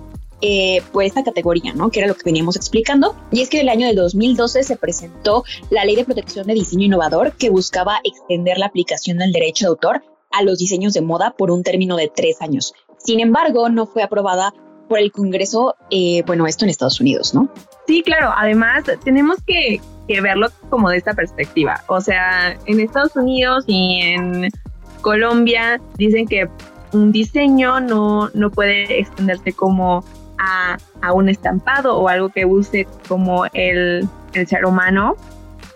eh, 0.41 0.81
por 0.93 1.03
esta 1.03 1.23
categoría, 1.23 1.73
¿no? 1.73 1.89
Que 1.89 1.99
era 1.99 2.07
lo 2.07 2.15
que 2.15 2.23
veníamos 2.23 2.55
explicando. 2.55 3.15
Y 3.31 3.41
es 3.41 3.49
que 3.49 3.57
en 3.57 3.63
el 3.63 3.69
año 3.69 3.87
del 3.87 3.95
2012 3.97 4.63
se 4.63 4.75
presentó 4.77 5.43
la 5.69 5.83
Ley 5.83 5.95
de 5.95 6.05
Protección 6.05 6.47
de 6.47 6.53
Diseño 6.53 6.85
Innovador 6.85 7.33
que 7.33 7.49
buscaba 7.49 7.99
extender 8.03 8.57
la 8.57 8.67
aplicación 8.67 9.17
del 9.17 9.31
derecho 9.31 9.65
de 9.65 9.69
autor 9.69 10.03
a 10.31 10.43
los 10.43 10.59
diseños 10.59 10.93
de 10.93 11.01
moda 11.01 11.35
por 11.37 11.51
un 11.51 11.63
término 11.63 11.97
de 11.97 12.11
tres 12.13 12.41
años. 12.41 12.73
Sin 12.97 13.19
embargo, 13.19 13.69
no 13.69 13.85
fue 13.85 14.03
aprobada 14.03 14.53
por 14.87 14.99
el 14.99 15.11
Congreso, 15.11 15.75
eh, 15.91 16.23
bueno, 16.25 16.47
esto 16.47 16.65
en 16.65 16.69
Estados 16.69 16.99
Unidos, 16.99 17.33
¿no? 17.33 17.49
Sí, 17.85 18.01
claro. 18.01 18.31
Además, 18.35 18.85
tenemos 19.03 19.37
que, 19.45 19.81
que 20.07 20.21
verlo 20.21 20.47
como 20.69 20.89
de 20.89 20.97
esta 20.97 21.13
perspectiva. 21.13 21.83
O 21.87 22.01
sea, 22.01 22.57
en 22.65 22.79
Estados 22.79 23.15
Unidos 23.15 23.65
y 23.67 24.01
en 24.01 24.49
Colombia 25.01 25.81
dicen 25.97 26.27
que 26.27 26.47
un 26.91 27.11
diseño 27.11 27.79
no, 27.79 28.29
no 28.33 28.51
puede 28.51 28.99
extenderse 28.99 29.53
como 29.53 30.03
a, 30.39 30.77
un 31.13 31.29
estampado 31.29 31.97
o 31.97 32.07
algo 32.07 32.29
que 32.29 32.45
use 32.45 32.87
como 33.07 33.45
el, 33.53 34.07
el, 34.33 34.47
ser 34.47 34.65
humano, 34.65 35.15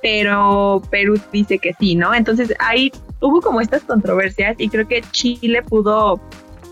pero 0.01 0.82
Perú 0.89 1.20
dice 1.32 1.60
que 1.60 1.74
sí, 1.79 1.96
¿no? 1.96 2.13
Entonces 2.13 2.53
ahí 2.60 2.91
hubo 3.20 3.41
como 3.41 3.62
estas 3.62 3.84
controversias 3.84 4.55
y 4.58 4.70
creo 4.70 4.88
que 4.88 5.01
Chile 5.12 5.62
pudo 5.63 6.20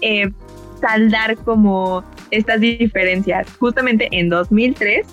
eh, 0.02 0.32
saldar 0.80 1.38
como 1.38 2.04
estas 2.32 2.60
diferencias. 2.60 3.48
Justamente 3.58 4.08
en 4.12 4.30
2003 4.30 5.06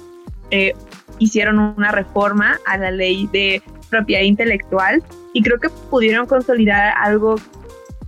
eh, 0.50 0.74
hicieron 1.18 1.58
una 1.58 1.92
reforma 1.92 2.58
a 2.66 2.78
la 2.78 2.90
ley 2.90 3.28
de 3.32 3.62
propiedad 3.90 4.22
intelectual 4.22 5.02
y 5.32 5.42
creo 5.42 5.58
que 5.58 5.68
pudieron 5.90 6.26
consolidar 6.26 6.94
algo 6.96 7.36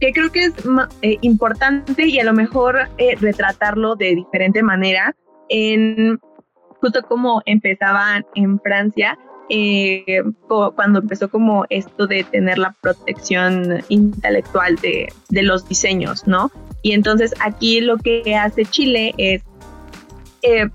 que 0.00 0.12
creo 0.12 0.32
que 0.32 0.46
es 0.46 0.54
eh, 1.02 1.18
importante 1.20 2.06
y 2.06 2.18
a 2.18 2.24
lo 2.24 2.32
mejor 2.32 2.88
retratarlo 3.20 3.96
de 3.96 4.14
diferente 4.14 4.62
manera 4.62 5.14
en 5.48 6.18
justo 6.80 7.02
como 7.02 7.42
empezaban 7.44 8.24
en 8.34 8.58
Francia 8.60 9.18
eh, 9.52 10.22
cuando 10.76 11.00
empezó 11.00 11.28
como 11.28 11.64
esto 11.70 12.06
de 12.06 12.22
tener 12.22 12.56
la 12.58 12.74
protección 12.80 13.82
intelectual 13.88 14.76
de, 14.76 15.12
de, 15.28 15.42
los 15.42 15.68
diseños, 15.68 16.24
¿no? 16.28 16.52
Y 16.82 16.92
entonces 16.92 17.34
aquí 17.40 17.80
lo 17.80 17.96
que 17.98 18.36
hace 18.36 18.64
Chile 18.64 19.12
es 19.18 19.42
eh, 20.42 20.68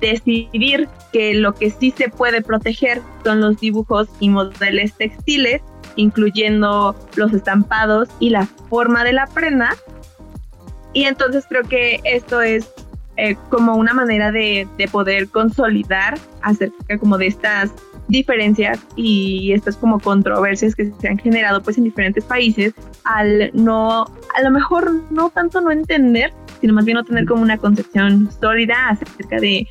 decidir 0.00 0.88
que 1.12 1.34
lo 1.34 1.54
que 1.54 1.70
sí 1.70 1.90
se 1.90 2.08
puede 2.08 2.40
proteger 2.40 3.02
son 3.24 3.40
los 3.40 3.58
dibujos 3.58 4.08
y 4.20 4.28
modelos 4.28 4.92
textiles, 4.92 5.60
incluyendo 5.96 6.94
los 7.16 7.32
estampados 7.32 8.08
y 8.20 8.30
la 8.30 8.46
forma 8.68 9.04
de 9.04 9.12
la 9.12 9.26
prenda. 9.26 9.74
Y 10.92 11.04
entonces 11.04 11.44
creo 11.48 11.62
que 11.64 12.00
esto 12.04 12.40
es 12.40 12.72
eh, 13.16 13.36
como 13.50 13.76
una 13.76 13.94
manera 13.94 14.30
de, 14.30 14.68
de, 14.76 14.88
poder 14.88 15.28
consolidar 15.28 16.18
acerca 16.42 16.98
como 16.98 17.18
de 17.18 17.26
estas 17.26 17.72
diferencias 18.08 18.78
y 18.94 19.52
estas 19.52 19.76
como 19.76 19.98
controversias 19.98 20.74
que 20.74 20.92
se 21.00 21.08
han 21.08 21.18
generado 21.18 21.62
pues 21.62 21.78
en 21.78 21.84
diferentes 21.84 22.24
países 22.24 22.74
al 23.04 23.50
no, 23.54 24.04
a 24.04 24.42
lo 24.42 24.50
mejor 24.50 25.02
no 25.10 25.30
tanto 25.30 25.60
no 25.60 25.70
entender, 25.70 26.32
sino 26.60 26.74
más 26.74 26.84
bien 26.84 26.96
no 26.96 27.04
tener 27.04 27.26
como 27.26 27.42
una 27.42 27.58
concepción 27.58 28.30
sólida 28.40 28.90
acerca 28.90 29.40
de 29.40 29.66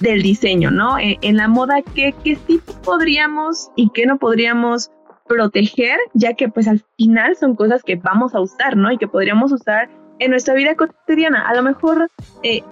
del 0.00 0.22
diseño, 0.22 0.70
¿no? 0.70 0.98
En, 0.98 1.16
en 1.22 1.36
la 1.36 1.48
moda, 1.48 1.76
¿qué, 1.94 2.14
¿qué 2.24 2.36
sí 2.46 2.60
podríamos 2.84 3.70
y 3.76 3.90
qué 3.90 4.06
no 4.06 4.18
podríamos 4.18 4.90
proteger, 5.26 5.98
ya 6.12 6.34
que 6.34 6.48
pues 6.48 6.68
al 6.68 6.84
final 6.96 7.36
son 7.36 7.56
cosas 7.56 7.82
que 7.82 7.96
vamos 7.96 8.34
a 8.34 8.40
usar, 8.40 8.76
¿no? 8.76 8.92
Y 8.92 8.98
que 8.98 9.08
podríamos 9.08 9.52
usar 9.52 9.88
en 10.18 10.30
nuestra 10.30 10.54
vida 10.54 10.74
cotidiana. 10.74 11.48
A 11.48 11.54
lo 11.54 11.62
mejor 11.62 12.08
eh, 12.42 12.62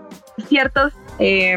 ciertos, 0.49 0.92
eh, 1.18 1.56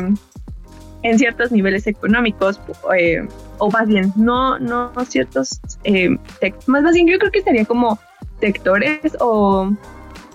en 1.03 1.19
ciertos 1.19 1.51
niveles 1.51 1.85
económicos, 1.87 2.59
eh, 2.97 3.27
o 3.57 3.69
más 3.71 3.87
bien, 3.87 4.11
no, 4.15 4.57
no 4.59 4.91
ciertos, 5.07 5.61
más, 6.67 6.83
más 6.83 6.93
bien 6.93 7.07
yo 7.07 7.19
creo 7.19 7.31
que 7.31 7.41
sería 7.41 7.65
como 7.65 7.99
sectores 8.39 9.15
o 9.19 9.71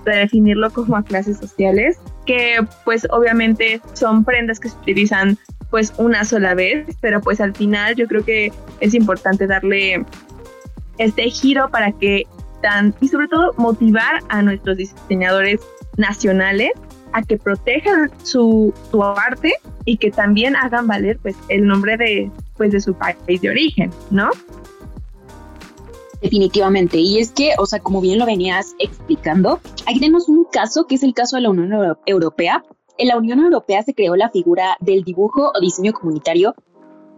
definirlo 0.05 0.71
como 0.71 0.97
a 0.97 1.03
clases 1.03 1.39
sociales, 1.39 1.99
que 2.27 2.57
pues 2.85 3.07
obviamente 3.11 3.81
son 3.93 4.25
prendas 4.25 4.61
que 4.61 4.69
se 4.69 4.77
utilizan 4.79 5.39
pues 5.71 5.93
una 5.99 6.25
sola 6.25 6.55
vez, 6.55 6.87
pero 7.01 7.21
pues 7.21 7.41
al 7.41 7.55
final 7.55 7.95
yo 7.95 8.07
creo 8.07 8.25
que 8.25 8.53
es 8.81 8.95
importante 8.95 9.47
darle 9.47 10.05
este 11.01 11.31
giro 11.31 11.69
para 11.71 11.93
que 11.93 12.27
y 13.01 13.09
sobre 13.09 13.27
todo 13.29 13.55
motivar 13.57 14.23
a 14.29 14.43
nuestros 14.43 14.77
diseñadores 14.77 15.61
nacionales 15.97 16.73
a 17.13 17.23
que 17.23 17.39
protejan 17.39 18.11
su, 18.23 18.75
su, 18.91 19.03
arte 19.03 19.55
y 19.87 19.97
que 19.97 20.11
también 20.11 20.55
hagan 20.55 20.87
valer 20.87 21.19
pues 21.23 21.37
el 21.49 21.67
nombre 21.67 21.97
de 21.97 22.31
pues 22.59 22.71
de 22.71 22.81
su 22.81 22.93
país 22.93 23.41
de 23.41 23.49
origen, 23.49 23.91
¿no? 24.11 24.29
Definitivamente, 26.21 26.99
y 26.99 27.19
es 27.19 27.33
que, 27.33 27.55
o 27.57 27.65
sea, 27.65 27.79
como 27.79 28.03
bien 28.03 28.19
lo 28.19 28.27
venías 28.27 28.75
explicando, 28.79 29.59
aquí 29.87 30.01
tenemos 30.01 30.29
un 30.29 30.45
caso 30.45 30.87
que 30.87 30.97
es 30.97 31.03
el 31.03 31.15
caso 31.15 31.37
de 31.37 31.43
la 31.43 31.51
Unión 31.51 31.97
Europea. 32.05 32.63
En 32.99 33.09
la 33.09 33.17
Unión 33.17 33.41
Europea 33.41 33.83
se 33.83 33.95
creó 33.95 34.15
la 34.17 34.29
figura 34.29 34.77
del 34.81 35.03
dibujo 35.03 35.51
o 35.55 35.61
diseño 35.61 35.95
comunitario 35.95 36.55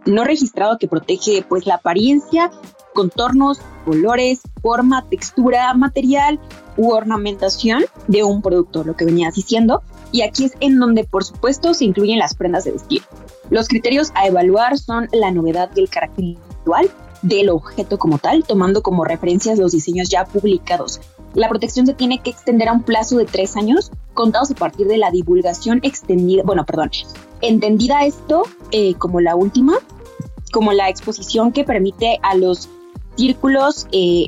no 0.05 0.23
registrado 0.23 0.77
que 0.77 0.87
protege 0.87 1.45
pues 1.47 1.65
la 1.65 1.75
apariencia, 1.75 2.51
contornos, 2.93 3.59
colores, 3.85 4.41
forma, 4.61 5.05
textura, 5.09 5.73
material 5.73 6.39
u 6.77 6.91
ornamentación 6.91 7.83
de 8.07 8.23
un 8.23 8.41
producto, 8.41 8.83
lo 8.83 8.95
que 8.95 9.05
venías 9.05 9.35
diciendo. 9.35 9.81
Y 10.11 10.21
aquí 10.21 10.45
es 10.45 10.53
en 10.59 10.79
donde 10.79 11.03
por 11.03 11.23
supuesto 11.23 11.73
se 11.73 11.85
incluyen 11.85 12.19
las 12.19 12.35
prendas 12.35 12.63
de 12.63 12.71
vestir. 12.71 13.01
Los 13.49 13.67
criterios 13.67 14.11
a 14.15 14.27
evaluar 14.27 14.77
son 14.77 15.07
la 15.11 15.31
novedad 15.31 15.69
y 15.75 15.81
el 15.81 15.89
carácter 15.89 16.23
individual 16.23 16.89
del 17.21 17.49
objeto 17.49 17.97
como 17.97 18.17
tal, 18.17 18.43
tomando 18.43 18.83
como 18.83 19.05
referencias 19.05 19.57
los 19.57 19.71
diseños 19.71 20.09
ya 20.09 20.25
publicados. 20.25 20.99
La 21.33 21.49
protección 21.49 21.87
se 21.87 21.93
tiene 21.93 22.21
que 22.21 22.29
extender 22.29 22.69
a 22.69 22.73
un 22.73 22.83
plazo 22.83 23.17
de 23.17 23.25
tres 23.25 23.55
años, 23.55 23.91
contados 24.13 24.51
a 24.51 24.55
partir 24.55 24.87
de 24.87 24.97
la 24.97 25.09
divulgación 25.09 25.79
extendida, 25.81 26.43
bueno, 26.43 26.65
perdón, 26.65 26.91
entendida 27.43 28.05
esto 28.05 28.43
eh, 28.71 28.95
como 28.95 29.21
la 29.21 29.35
última, 29.35 29.77
como 30.51 30.73
la 30.73 30.89
exposición 30.89 31.51
que 31.51 31.63
permite 31.63 32.19
a 32.23 32.35
los 32.35 32.69
círculos, 33.15 33.87
eh, 33.91 34.27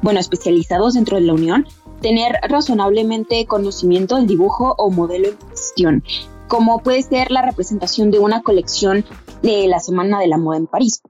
bueno, 0.00 0.20
especializados 0.20 0.94
dentro 0.94 1.16
de 1.16 1.24
la 1.24 1.34
Unión, 1.34 1.66
tener 2.00 2.32
razonablemente 2.48 3.46
conocimiento 3.46 4.16
del 4.16 4.26
dibujo 4.26 4.74
o 4.78 4.90
modelo 4.90 5.28
en 5.28 5.36
cuestión, 5.36 6.04
como 6.48 6.80
puede 6.80 7.02
ser 7.02 7.30
la 7.30 7.42
representación 7.42 8.10
de 8.10 8.18
una 8.18 8.42
colección 8.42 9.04
de 9.42 9.66
la 9.68 9.80
Semana 9.80 10.20
de 10.20 10.28
la 10.28 10.38
Moda 10.38 10.58
en 10.58 10.66
París. 10.66 11.02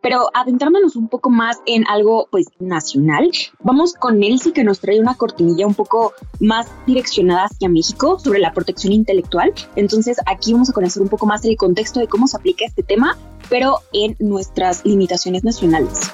Pero 0.00 0.28
adentrándonos 0.34 0.96
un 0.96 1.08
poco 1.08 1.30
más 1.30 1.58
en 1.66 1.86
algo 1.88 2.28
pues 2.30 2.46
nacional, 2.58 3.30
vamos 3.60 3.94
con 3.94 4.22
Elsie 4.22 4.52
que 4.52 4.64
nos 4.64 4.80
trae 4.80 5.00
una 5.00 5.14
cortinilla 5.14 5.66
un 5.66 5.74
poco 5.74 6.12
más 6.40 6.68
direccionada 6.86 7.44
hacia 7.44 7.68
México 7.68 8.18
sobre 8.18 8.38
la 8.38 8.52
protección 8.52 8.92
intelectual. 8.92 9.52
Entonces 9.76 10.18
aquí 10.26 10.52
vamos 10.52 10.70
a 10.70 10.72
conocer 10.72 11.02
un 11.02 11.08
poco 11.08 11.26
más 11.26 11.44
el 11.44 11.56
contexto 11.56 12.00
de 12.00 12.08
cómo 12.08 12.26
se 12.26 12.36
aplica 12.36 12.64
este 12.64 12.82
tema, 12.82 13.16
pero 13.48 13.78
en 13.92 14.16
nuestras 14.18 14.84
limitaciones 14.84 15.44
nacionales. 15.44 16.10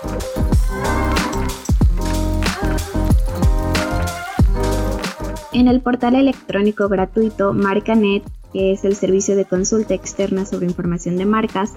En 5.53 5.69
el 5.69 5.81
portal 5.81 6.17
electrónico 6.17 6.89
gratuito 6.89 7.53
Marcanet 7.53 8.25
que 8.55 8.73
es 8.73 8.85
el 8.85 8.95
servicio 8.95 9.35
de 9.35 9.45
consulta 9.45 9.95
externa 9.95 10.47
sobre 10.47 10.67
información 10.67 11.17
de 11.17 11.27
marcas, 11.27 11.73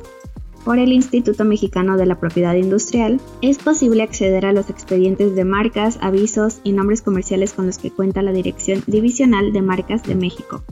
por 0.68 0.80
el 0.80 0.92
Instituto 0.92 1.46
Mexicano 1.46 1.96
de 1.96 2.06
la 2.06 2.20
Propiedad 2.20 2.54
Industrial, 2.54 3.22
es 3.42 3.58
posible 3.58 4.04
acceder 4.04 4.46
a 4.46 4.52
los 4.52 4.70
expedientes 4.70 5.34
de 5.34 5.46
marcas, 5.46 5.98
avisos 6.02 6.60
y 6.66 6.74
nombres 6.74 7.02
comerciales 7.02 7.54
con 7.54 7.68
los 7.68 7.78
que 7.78 7.90
cuenta 7.90 8.22
la 8.22 8.34
Dirección 8.34 8.84
Divisional 8.86 9.54
de 9.54 9.62
Marcas 9.62 10.04
de 10.04 10.16
México. 10.16 10.66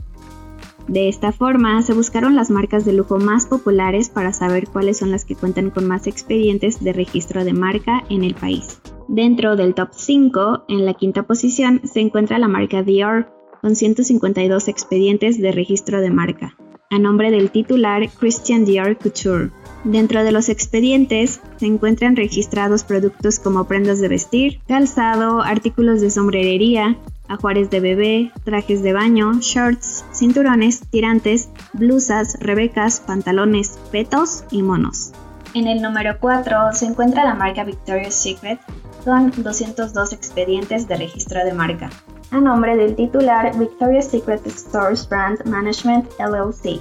De 0.86 1.08
esta 1.08 1.32
forma, 1.32 1.80
se 1.80 1.94
buscaron 1.94 2.36
las 2.36 2.50
marcas 2.50 2.84
de 2.84 2.92
lujo 2.92 3.16
más 3.16 3.46
populares 3.46 4.10
para 4.10 4.34
saber 4.34 4.68
cuáles 4.68 4.98
son 4.98 5.10
las 5.10 5.24
que 5.24 5.34
cuentan 5.34 5.70
con 5.70 5.88
más 5.88 6.06
expedientes 6.06 6.84
de 6.84 6.92
registro 6.92 7.46
de 7.46 7.54
marca 7.54 8.04
en 8.10 8.22
el 8.22 8.34
país. 8.34 8.78
Dentro 9.08 9.56
del 9.56 9.72
top 9.72 9.88
5, 9.92 10.64
en 10.68 10.84
la 10.84 10.92
quinta 10.92 11.22
posición, 11.22 11.80
se 11.84 12.00
encuentra 12.00 12.38
la 12.38 12.48
marca 12.48 12.82
Dior, 12.82 13.32
con 13.62 13.74
152 13.74 14.68
expedientes 14.68 15.40
de 15.40 15.52
registro 15.52 16.02
de 16.02 16.10
marca, 16.10 16.54
a 16.90 16.98
nombre 16.98 17.30
del 17.30 17.50
titular 17.50 18.08
Christian 18.18 18.64
Dior 18.64 18.96
Couture. 18.96 19.50
Dentro 19.84 20.24
de 20.24 20.32
los 20.32 20.48
expedientes 20.48 21.40
se 21.56 21.66
encuentran 21.66 22.16
registrados 22.16 22.84
productos 22.84 23.38
como 23.38 23.64
prendas 23.64 24.00
de 24.00 24.08
vestir, 24.08 24.60
calzado, 24.66 25.42
artículos 25.42 26.00
de 26.00 26.10
sombrerería, 26.10 26.96
ajuares 27.28 27.70
de 27.70 27.80
bebé, 27.80 28.32
trajes 28.44 28.82
de 28.82 28.92
baño, 28.92 29.34
shorts, 29.40 30.04
cinturones, 30.12 30.80
tirantes, 30.90 31.48
blusas, 31.72 32.36
rebecas, 32.40 33.00
pantalones, 33.00 33.78
petos 33.90 34.44
y 34.50 34.62
monos. 34.62 35.12
En 35.54 35.66
el 35.68 35.80
número 35.80 36.18
4 36.20 36.72
se 36.72 36.86
encuentra 36.86 37.24
la 37.24 37.34
marca 37.34 37.64
Victoria's 37.64 38.14
Secret 38.14 38.60
con 39.04 39.32
202 39.36 40.12
expedientes 40.12 40.88
de 40.88 40.96
registro 40.96 41.44
de 41.44 41.52
marca, 41.52 41.90
a 42.30 42.40
nombre 42.40 42.76
del 42.76 42.96
titular 42.96 43.56
Victoria's 43.56 44.08
Secret 44.08 44.46
Stores 44.46 45.08
Brand 45.08 45.44
Management 45.46 46.08
LLC. 46.18 46.80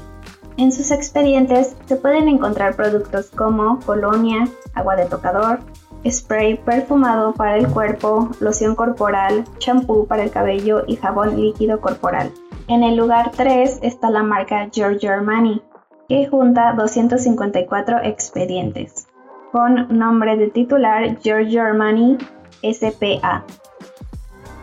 En 0.57 0.71
sus 0.71 0.91
expedientes 0.91 1.75
se 1.85 1.95
pueden 1.97 2.27
encontrar 2.27 2.75
productos 2.75 3.29
como 3.31 3.79
colonia, 3.81 4.47
agua 4.73 4.95
de 4.95 5.05
tocador, 5.05 5.59
spray 6.09 6.57
perfumado 6.57 7.33
para 7.33 7.57
el 7.57 7.67
cuerpo, 7.67 8.29
loción 8.39 8.75
corporal, 8.75 9.43
champú 9.57 10.07
para 10.07 10.23
el 10.23 10.31
cabello 10.31 10.83
y 10.87 10.95
jabón 10.95 11.35
líquido 11.39 11.81
corporal. 11.81 12.31
En 12.67 12.83
el 12.83 12.95
lugar 12.95 13.31
3 13.35 13.79
está 13.81 14.09
la 14.09 14.23
marca 14.23 14.69
Giorgio 14.71 15.11
Armani, 15.11 15.61
que 16.07 16.27
junta 16.27 16.73
254 16.73 17.99
expedientes, 18.03 19.07
con 19.51 19.97
nombre 19.97 20.37
de 20.37 20.49
titular 20.49 21.19
Giorgio 21.19 21.63
Armani 21.63 22.17
SPA. 22.63 23.43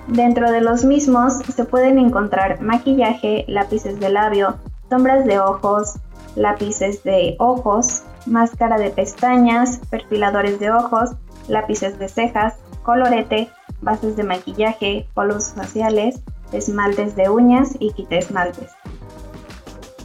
Dentro 0.08 0.50
de 0.50 0.60
los 0.60 0.84
mismos 0.84 1.34
se 1.38 1.64
pueden 1.64 1.98
encontrar 1.98 2.60
maquillaje, 2.60 3.44
lápices 3.46 4.00
de 4.00 4.10
labio, 4.10 4.56
sombras 4.90 5.24
de 5.24 5.38
ojos, 5.38 5.94
lápices 6.34 7.02
de 7.04 7.36
ojos, 7.38 8.02
máscara 8.26 8.78
de 8.78 8.90
pestañas, 8.90 9.80
perfiladores 9.90 10.58
de 10.58 10.72
ojos, 10.72 11.10
lápices 11.48 11.98
de 11.98 12.08
cejas, 12.08 12.54
colorete, 12.82 13.48
bases 13.80 14.16
de 14.16 14.24
maquillaje, 14.24 15.06
polvos 15.14 15.52
faciales, 15.54 16.20
esmaltes 16.52 17.14
de 17.16 17.30
uñas 17.30 17.76
y 17.78 17.92
quita 17.92 18.16
esmaltes. 18.16 18.70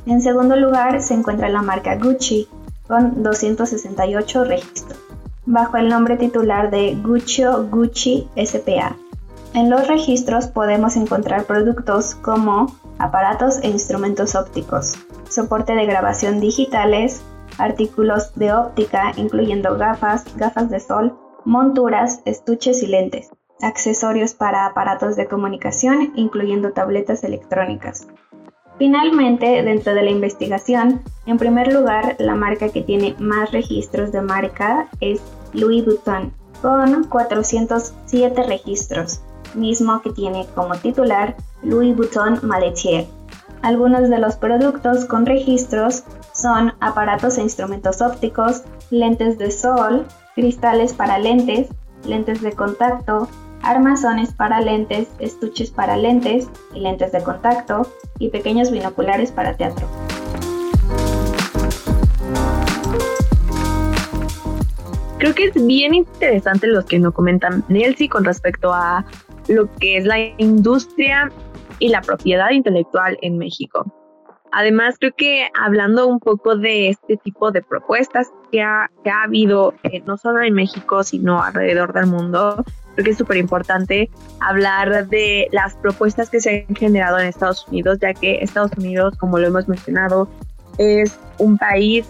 En 0.06 0.22
segundo 0.22 0.56
lugar 0.56 1.02
se 1.02 1.16
encuentra 1.16 1.50
la 1.50 1.62
marca 1.62 1.98
Gucci 1.98 2.48
con 2.88 3.24
268 3.24 4.44
registros, 4.46 5.00
bajo 5.46 5.78
el 5.78 5.90
nombre 5.90 6.18
titular 6.18 6.72
de 6.72 6.96
Guccio 6.96 7.68
Gucci 7.68 8.30
SPA. 8.38 8.96
En 9.54 9.70
los 9.70 9.88
registros 9.88 10.48
podemos 10.48 10.96
encontrar 10.96 11.46
productos 11.46 12.16
como 12.16 12.68
aparatos 13.00 13.60
e 13.64 13.70
instrumentos 13.70 14.36
ópticos, 14.36 14.94
soporte 15.30 15.74
de 15.74 15.86
grabación 15.86 16.40
digitales, 16.40 17.22
artículos 17.58 18.34
de 18.36 18.54
óptica 18.54 19.14
incluyendo 19.18 19.78
gafas, 19.78 20.26
gafas 20.36 20.70
de 20.70 20.80
sol, 20.80 21.18
monturas, 21.46 22.22
estuches 22.26 22.84
y 22.84 22.88
lentes, 22.88 23.30
accesorios 23.62 24.34
para 24.34 24.66
aparatos 24.66 25.16
de 25.16 25.28
comunicación 25.28 26.12
incluyendo 26.16 26.72
tabletas 26.72 27.24
electrónicas. 27.24 28.08
Finalmente, 28.78 29.64
dentro 29.64 29.96
de 29.96 30.04
la 30.04 30.12
investigación, 30.12 31.02
en 31.26 31.38
primer 31.38 31.74
lugar, 31.74 32.16
la 32.20 32.36
marca 32.36 32.70
que 32.70 32.84
tiene 32.84 33.16
más 33.18 33.52
registros 33.52 34.12
de 34.12 34.22
marca 34.22 34.88
es 35.00 35.20
Louis 35.54 35.84
Vuitton, 35.84 36.32
con 36.62 37.06
407 37.06 38.44
registros, 38.44 39.22
mismo 39.56 40.02
que 40.02 40.12
tiene 40.12 40.46
como 40.56 40.76
titular 40.76 41.36
Louis 41.64 41.96
Vuitton 41.96 42.40
Maletier. 42.44 43.06
Algunos 43.62 44.10
de 44.10 44.20
los 44.20 44.36
productos 44.36 45.06
con 45.06 45.26
registros 45.26 46.04
son 46.34 46.74
aparatos 46.80 47.38
e 47.38 47.42
instrumentos 47.42 48.02
ópticos, 48.02 48.64
lentes 48.92 49.38
de 49.38 49.52
sol, 49.52 50.06
cristales 50.36 50.94
para 50.94 51.18
lentes, 51.18 51.68
lentes 52.06 52.42
de 52.42 52.52
contacto, 52.52 53.28
armazones 53.64 54.32
para 54.34 54.62
lentes, 54.62 55.08
estuches 55.20 55.72
para 55.72 55.98
lentes 55.98 56.48
y 56.74 56.80
lentes 56.80 57.12
de 57.12 57.24
contacto 57.24 57.88
y 58.20 58.30
pequeños 58.30 58.72
binoculares 58.72 59.32
para 59.32 59.58
teatro. 59.58 59.88
Creo 65.18 65.34
que 65.34 65.46
es 65.46 65.66
bien 65.66 65.96
interesante 65.96 66.68
lo 66.68 66.86
que 66.86 67.00
nos 67.00 67.14
comentan 67.14 67.64
Nelsi 67.68 68.08
con 68.08 68.24
respecto 68.24 68.72
a 68.72 69.04
lo 69.48 69.74
que 69.76 69.98
es 69.98 70.06
la 70.06 70.20
industria 70.38 71.32
y 71.80 71.90
la 71.90 72.02
propiedad 72.02 72.52
intelectual 72.52 73.18
en 73.22 73.38
México. 73.38 73.86
Además, 74.52 74.96
creo 75.00 75.12
que 75.16 75.50
hablando 75.60 76.08
un 76.08 76.20
poco 76.20 76.56
de 76.56 76.90
este 76.90 77.18
tipo 77.18 77.52
de 77.52 77.62
propuestas 77.62 78.32
que 78.52 78.62
ha, 78.62 78.90
ha 79.06 79.24
habido, 79.24 79.74
eh, 79.84 80.02
no 80.06 80.18
solo 80.18 80.42
en 80.42 80.54
México, 80.54 81.04
sino 81.04 81.44
alrededor 81.44 81.94
del 81.94 82.08
mundo, 82.08 82.64
creo 82.96 83.06
que 83.06 83.12
es 83.12 83.18
súper 83.18 83.38
importante 83.38 84.10
hablar 84.40 85.08
de 85.10 85.48
las 85.52 85.76
propuestas 85.76 86.30
que 86.30 86.40
se 86.40 86.66
han 86.68 86.76
generado 86.76 87.20
en 87.20 87.28
Estados 87.28 87.68
Unidos, 87.68 88.00
ya 88.02 88.14
que 88.14 88.40
Estados 88.42 88.72
Unidos, 88.78 89.16
como 89.18 89.38
lo 89.38 89.48
hemos 89.48 89.68
mencionado, 89.68 90.30
es 90.78 91.20
un 91.38 91.58
país 91.58 92.08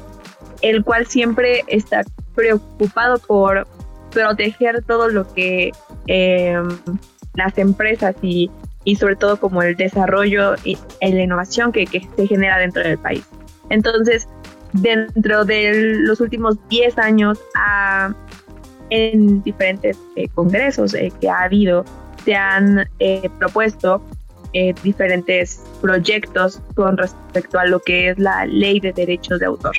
el 0.61 0.83
cual 0.83 1.05
siempre 1.07 1.63
está 1.67 2.03
preocupado 2.35 3.17
por 3.19 3.67
proteger 4.17 4.83
todo 4.83 5.09
lo 5.09 5.31
que 5.33 5.71
eh, 6.07 6.59
las 7.35 7.57
empresas 7.57 8.15
y, 8.21 8.49
sobre 8.99 9.15
todo 9.15 9.39
como 9.39 9.61
el 9.61 9.75
desarrollo 9.75 10.55
y 10.63 10.77
la 11.01 11.21
innovación 11.21 11.71
que, 11.71 11.85
se 11.87 12.27
genera 12.27 12.57
dentro 12.57 12.83
del 12.83 12.97
país. 12.97 13.25
Entonces, 13.69 14.27
dentro 14.73 15.45
de 15.45 15.99
los 15.99 16.19
últimos 16.21 16.57
10 16.69 16.97
años, 16.97 17.39
en 18.89 19.43
diferentes 19.43 19.99
eh, 20.15 20.27
congresos 20.29 20.93
eh, 20.93 21.11
que 21.19 21.29
ha 21.29 21.43
habido, 21.43 21.83
se 22.25 22.35
han 22.35 22.87
eh, 22.99 23.29
propuesto 23.39 24.01
diferentes 24.81 25.61
proyectos 25.81 26.59
con 26.73 26.97
respecto 26.97 27.59
a 27.59 27.65
lo 27.67 27.79
que 27.79 28.09
es 28.09 28.17
la 28.17 28.43
ley 28.47 28.79
de 28.79 28.91
derechos 28.91 29.39
de 29.39 29.45
autor. 29.45 29.75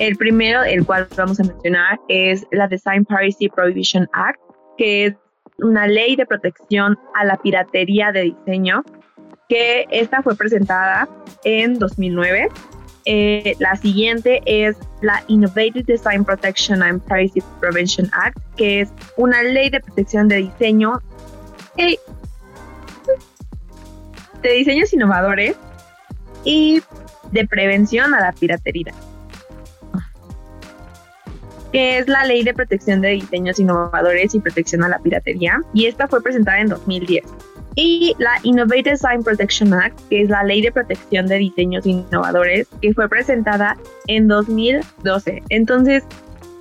El 0.00 0.16
primero, 0.16 0.64
el 0.64 0.86
cual 0.86 1.06
vamos 1.14 1.38
a 1.40 1.44
mencionar, 1.44 2.00
es 2.08 2.46
la 2.52 2.66
Design 2.66 3.04
Piracy 3.04 3.50
Prohibition 3.50 4.08
Act, 4.14 4.40
que 4.78 5.06
es 5.06 5.14
una 5.58 5.86
ley 5.86 6.16
de 6.16 6.24
protección 6.24 6.98
a 7.14 7.26
la 7.26 7.36
piratería 7.36 8.10
de 8.10 8.22
diseño, 8.22 8.82
que 9.50 9.86
esta 9.90 10.22
fue 10.22 10.34
presentada 10.34 11.06
en 11.44 11.78
2009. 11.78 12.48
Eh, 13.04 13.54
la 13.58 13.76
siguiente 13.76 14.40
es 14.46 14.78
la 15.02 15.22
Innovative 15.28 15.82
Design 15.82 16.24
Protection 16.24 16.82
and 16.82 17.02
Privacy 17.04 17.42
Prevention 17.60 18.08
Act, 18.14 18.38
que 18.56 18.80
es 18.80 18.90
una 19.18 19.42
ley 19.42 19.68
de 19.68 19.80
protección 19.80 20.28
de 20.28 20.36
diseño 20.36 20.98
de 24.42 24.50
diseños 24.50 24.94
innovadores 24.94 25.56
y 26.42 26.80
de 27.32 27.46
prevención 27.46 28.14
a 28.14 28.20
la 28.20 28.32
piratería 28.32 28.94
que 31.72 31.98
es 31.98 32.08
la 32.08 32.24
Ley 32.24 32.42
de 32.42 32.54
Protección 32.54 33.00
de 33.00 33.10
Diseños 33.10 33.58
Innovadores 33.58 34.34
y 34.34 34.40
Protección 34.40 34.82
a 34.84 34.88
la 34.88 34.98
Piratería, 34.98 35.60
y 35.74 35.86
esta 35.86 36.08
fue 36.08 36.22
presentada 36.22 36.60
en 36.60 36.68
2010. 36.68 37.24
Y 37.76 38.14
la 38.18 38.32
Innovative 38.42 38.90
Design 38.90 39.22
Protection 39.22 39.72
Act, 39.72 39.98
que 40.08 40.22
es 40.22 40.28
la 40.28 40.42
Ley 40.42 40.62
de 40.62 40.72
Protección 40.72 41.26
de 41.26 41.36
Diseños 41.36 41.86
Innovadores, 41.86 42.68
que 42.82 42.92
fue 42.92 43.08
presentada 43.08 43.76
en 44.08 44.26
2012. 44.26 45.42
Entonces, 45.50 46.04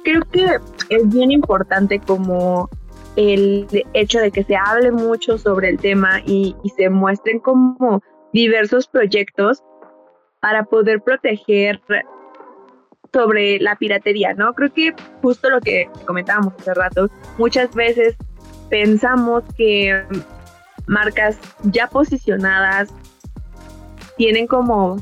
creo 0.04 0.22
que 0.32 0.60
es 0.90 1.10
bien 1.10 1.32
importante 1.32 2.00
como 2.00 2.70
el 3.16 3.68
hecho 3.94 4.20
de 4.20 4.32
que 4.32 4.44
se 4.44 4.56
hable 4.56 4.92
mucho 4.92 5.38
sobre 5.38 5.70
el 5.70 5.80
tema 5.80 6.22
y, 6.26 6.56
y 6.64 6.70
se 6.70 6.90
muestren 6.90 7.40
como 7.40 8.02
diversos 8.32 8.88
proyectos 8.88 9.64
para 10.42 10.64
poder 10.64 11.02
proteger 11.02 11.82
sobre 13.12 13.60
la 13.60 13.76
piratería, 13.76 14.34
¿no? 14.34 14.54
Creo 14.54 14.74
que 14.74 14.94
justo 15.22 15.50
lo 15.50 15.62
que 15.62 15.90
comentábamos 16.06 16.54
hace 16.60 16.74
rato, 16.74 17.10
muchas 17.38 17.74
veces 17.74 18.16
pensamos 18.70 19.44
que 19.58 20.04
marcas 20.88 21.38
ya 21.64 21.88
posicionadas 21.88 22.90
tienen 24.18 24.48
como 24.48 24.98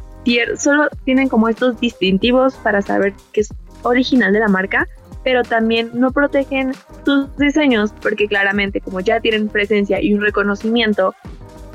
solo 0.58 0.90
tienen 1.06 1.30
como 1.30 1.48
estos 1.48 1.80
distintivos 1.80 2.56
para 2.56 2.82
saber 2.82 3.14
que 3.32 3.42
es 3.42 3.50
original 3.84 4.34
de 4.34 4.40
la 4.40 4.50
marca, 4.50 4.88
pero 5.24 5.44
también 5.44 5.92
no 5.94 6.12
protegen 6.12 6.74
sus 7.06 7.36
diseños 7.38 7.94
porque 8.02 8.28
claramente 8.28 8.82
como 8.82 9.00
ya 9.00 9.20
tienen 9.20 9.48
presencia 9.48 10.02
y 10.02 10.14
un 10.14 10.22
reconocimiento, 10.22 11.16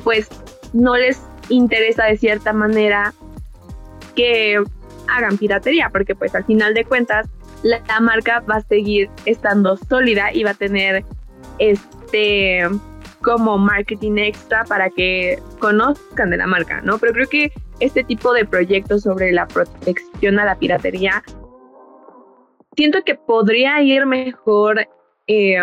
pues 0.04 0.28
no 0.72 0.96
les 0.96 1.20
interesa 1.48 2.04
de 2.04 2.16
cierta 2.16 2.52
manera 2.52 3.14
que 4.14 4.62
hagan 5.08 5.38
piratería, 5.38 5.90
porque 5.90 6.14
pues 6.14 6.34
al 6.34 6.44
final 6.44 6.74
de 6.74 6.84
cuentas 6.84 7.28
la, 7.62 7.82
marca 8.00 8.40
va 8.40 8.56
a 8.56 8.60
seguir 8.60 9.10
estando 9.24 9.76
sólida 9.76 10.32
y 10.32 10.44
va 10.44 10.50
a 10.50 10.54
tener 10.54 11.04
este 11.58 12.62
como 13.22 13.56
marketing 13.56 14.18
extra 14.18 14.64
para 14.64 14.90
que 14.90 15.40
conozcan 15.60 16.30
de 16.30 16.36
la 16.36 16.46
marca, 16.46 16.80
¿no? 16.80 16.98
Pero 16.98 17.12
creo 17.12 17.28
que 17.28 17.52
este 17.78 18.02
tipo 18.02 18.32
de 18.32 18.44
proyectos 18.44 19.02
sobre 19.02 19.30
la 19.32 19.46
protección 19.46 20.38
a 20.40 20.44
la 20.44 20.58
piratería, 20.58 21.22
siento 22.76 23.02
que 23.04 23.14
podría 23.14 23.80
ir 23.82 24.06
mejor 24.06 24.88
eh, 25.28 25.58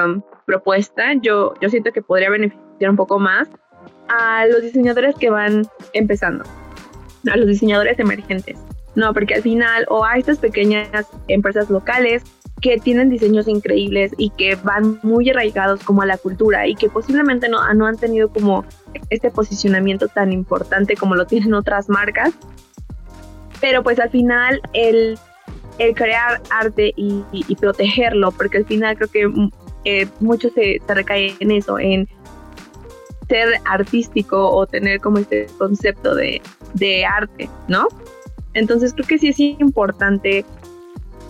propuesta. 0.45 1.13
Yo, 1.21 1.53
yo 1.61 1.69
siento 1.69 1.91
que 1.91 2.01
podría 2.01 2.29
beneficiar 2.29 2.89
un 2.89 2.95
poco 2.95 3.19
más 3.19 3.49
a 4.07 4.45
los 4.47 4.61
diseñadores 4.61 5.15
que 5.15 5.29
van 5.29 5.67
empezando, 5.93 6.43
a 7.31 7.37
los 7.37 7.47
diseñadores 7.47 7.99
emergentes. 7.99 8.57
No, 8.95 9.13
porque 9.13 9.35
al 9.35 9.41
final, 9.41 9.85
o 9.89 10.03
a 10.03 10.17
estas 10.17 10.39
pequeñas 10.39 11.07
empresas 11.27 11.69
locales 11.69 12.23
que 12.61 12.77
tienen 12.77 13.09
diseños 13.09 13.47
increíbles 13.47 14.13
y 14.17 14.31
que 14.31 14.55
van 14.55 14.99
muy 15.03 15.29
arraigados 15.29 15.81
como 15.83 16.01
a 16.01 16.05
la 16.05 16.17
cultura 16.17 16.67
y 16.67 16.75
que 16.75 16.89
posiblemente 16.89 17.47
no, 17.47 17.73
no 17.73 17.85
han 17.85 17.97
tenido 17.97 18.29
como 18.29 18.65
este 19.09 19.31
posicionamiento 19.31 20.07
tan 20.07 20.33
importante 20.33 20.95
como 20.95 21.15
lo 21.15 21.25
tienen 21.25 21.53
otras 21.53 21.89
marcas. 21.89 22.33
Pero 23.61 23.83
pues 23.83 23.99
al 23.99 24.09
final 24.09 24.61
el, 24.73 25.17
crear 25.95 26.41
arte 26.49 26.93
y, 26.95 27.55
protegerlo, 27.55 28.31
porque 28.31 28.57
al 28.57 28.65
final 28.65 28.97
creo 28.97 29.09
que 29.09 29.27
mm, 29.27 29.51
eh, 29.85 30.07
mucho 30.19 30.49
se, 30.49 30.81
se 30.85 30.93
recae 30.93 31.35
en 31.39 31.51
eso, 31.51 31.79
en 31.79 32.07
ser 33.29 33.61
artístico 33.65 34.49
o 34.49 34.65
tener 34.65 34.99
como 34.99 35.19
este 35.19 35.47
concepto 35.57 36.15
de, 36.15 36.41
de 36.73 37.05
arte, 37.05 37.49
¿no? 37.67 37.87
Entonces 38.59 38.93
creo 38.93 39.07
que 39.07 39.17
sí 39.17 39.29
es 39.29 39.39
importante 39.39 40.45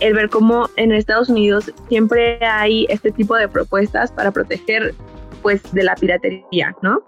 el 0.00 0.14
ver 0.14 0.28
cómo 0.30 0.68
en 0.76 0.92
Estados 0.92 1.28
Unidos 1.28 1.72
siempre 1.88 2.44
hay 2.44 2.86
este 2.88 3.12
tipo 3.12 3.36
de 3.36 3.48
propuestas 3.48 4.10
para 4.10 4.32
proteger 4.32 4.94
pues 5.42 5.62
de 5.72 5.84
la 5.84 5.94
piratería, 5.94 6.74
¿no? 6.82 7.02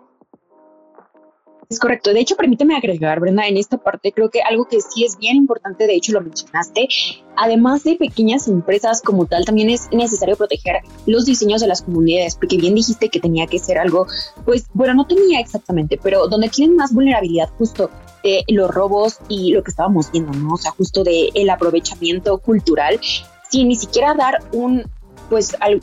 Es 1.73 1.81
correcto. 1.81 2.13
De 2.13 2.21
hecho, 2.21 2.37
permíteme 2.37 2.77
agregar, 2.77 3.19
Brenda, 3.19 3.47
en 3.47 3.57
esta 3.57 3.79
parte 3.79 4.13
creo 4.13 4.29
que 4.29 4.43
algo 4.43 4.67
que 4.67 4.83
sí 4.83 5.07
es 5.07 5.17
bien 5.17 5.37
importante, 5.37 5.87
de 5.87 5.95
hecho 5.95 6.13
lo 6.13 6.21
mencionaste, 6.21 6.87
además 7.35 7.83
de 7.83 7.97
pequeñas 7.97 8.47
empresas 8.47 9.01
como 9.01 9.25
tal, 9.25 9.47
también 9.47 9.71
es 9.71 9.89
necesario 9.91 10.37
proteger 10.37 10.83
los 11.07 11.25
diseños 11.25 11.63
de 11.63 11.69
las 11.69 11.81
comunidades, 11.81 12.37
porque 12.37 12.59
bien 12.59 12.75
dijiste 12.75 13.09
que 13.09 13.21
tenía 13.21 13.47
que 13.47 13.59
ser 13.59 13.79
algo, 13.79 14.07
pues, 14.45 14.67
bueno, 14.75 14.93
no 14.93 15.07
tenía 15.07 15.41
exactamente, 15.41 15.99
pero 16.03 16.29
donde 16.29 16.51
tienen 16.51 16.77
más 16.77 16.93
vulnerabilidad 16.93 17.49
justo 17.57 17.89
de 18.23 18.45
los 18.49 18.71
robos 18.71 19.19
y 19.31 19.53
lo 19.53 19.63
que 19.63 19.71
estábamos 19.71 20.13
viendo, 20.13 20.35
¿no? 20.35 20.53
O 20.53 20.59
sea, 20.59 20.73
justo 20.73 21.03
de 21.03 21.31
el 21.33 21.49
aprovechamiento 21.49 22.37
cultural, 22.37 23.01
sin 23.49 23.69
ni 23.69 23.77
siquiera 23.77 24.13
dar 24.13 24.41
un, 24.53 24.85
pues, 25.31 25.57
al, 25.61 25.81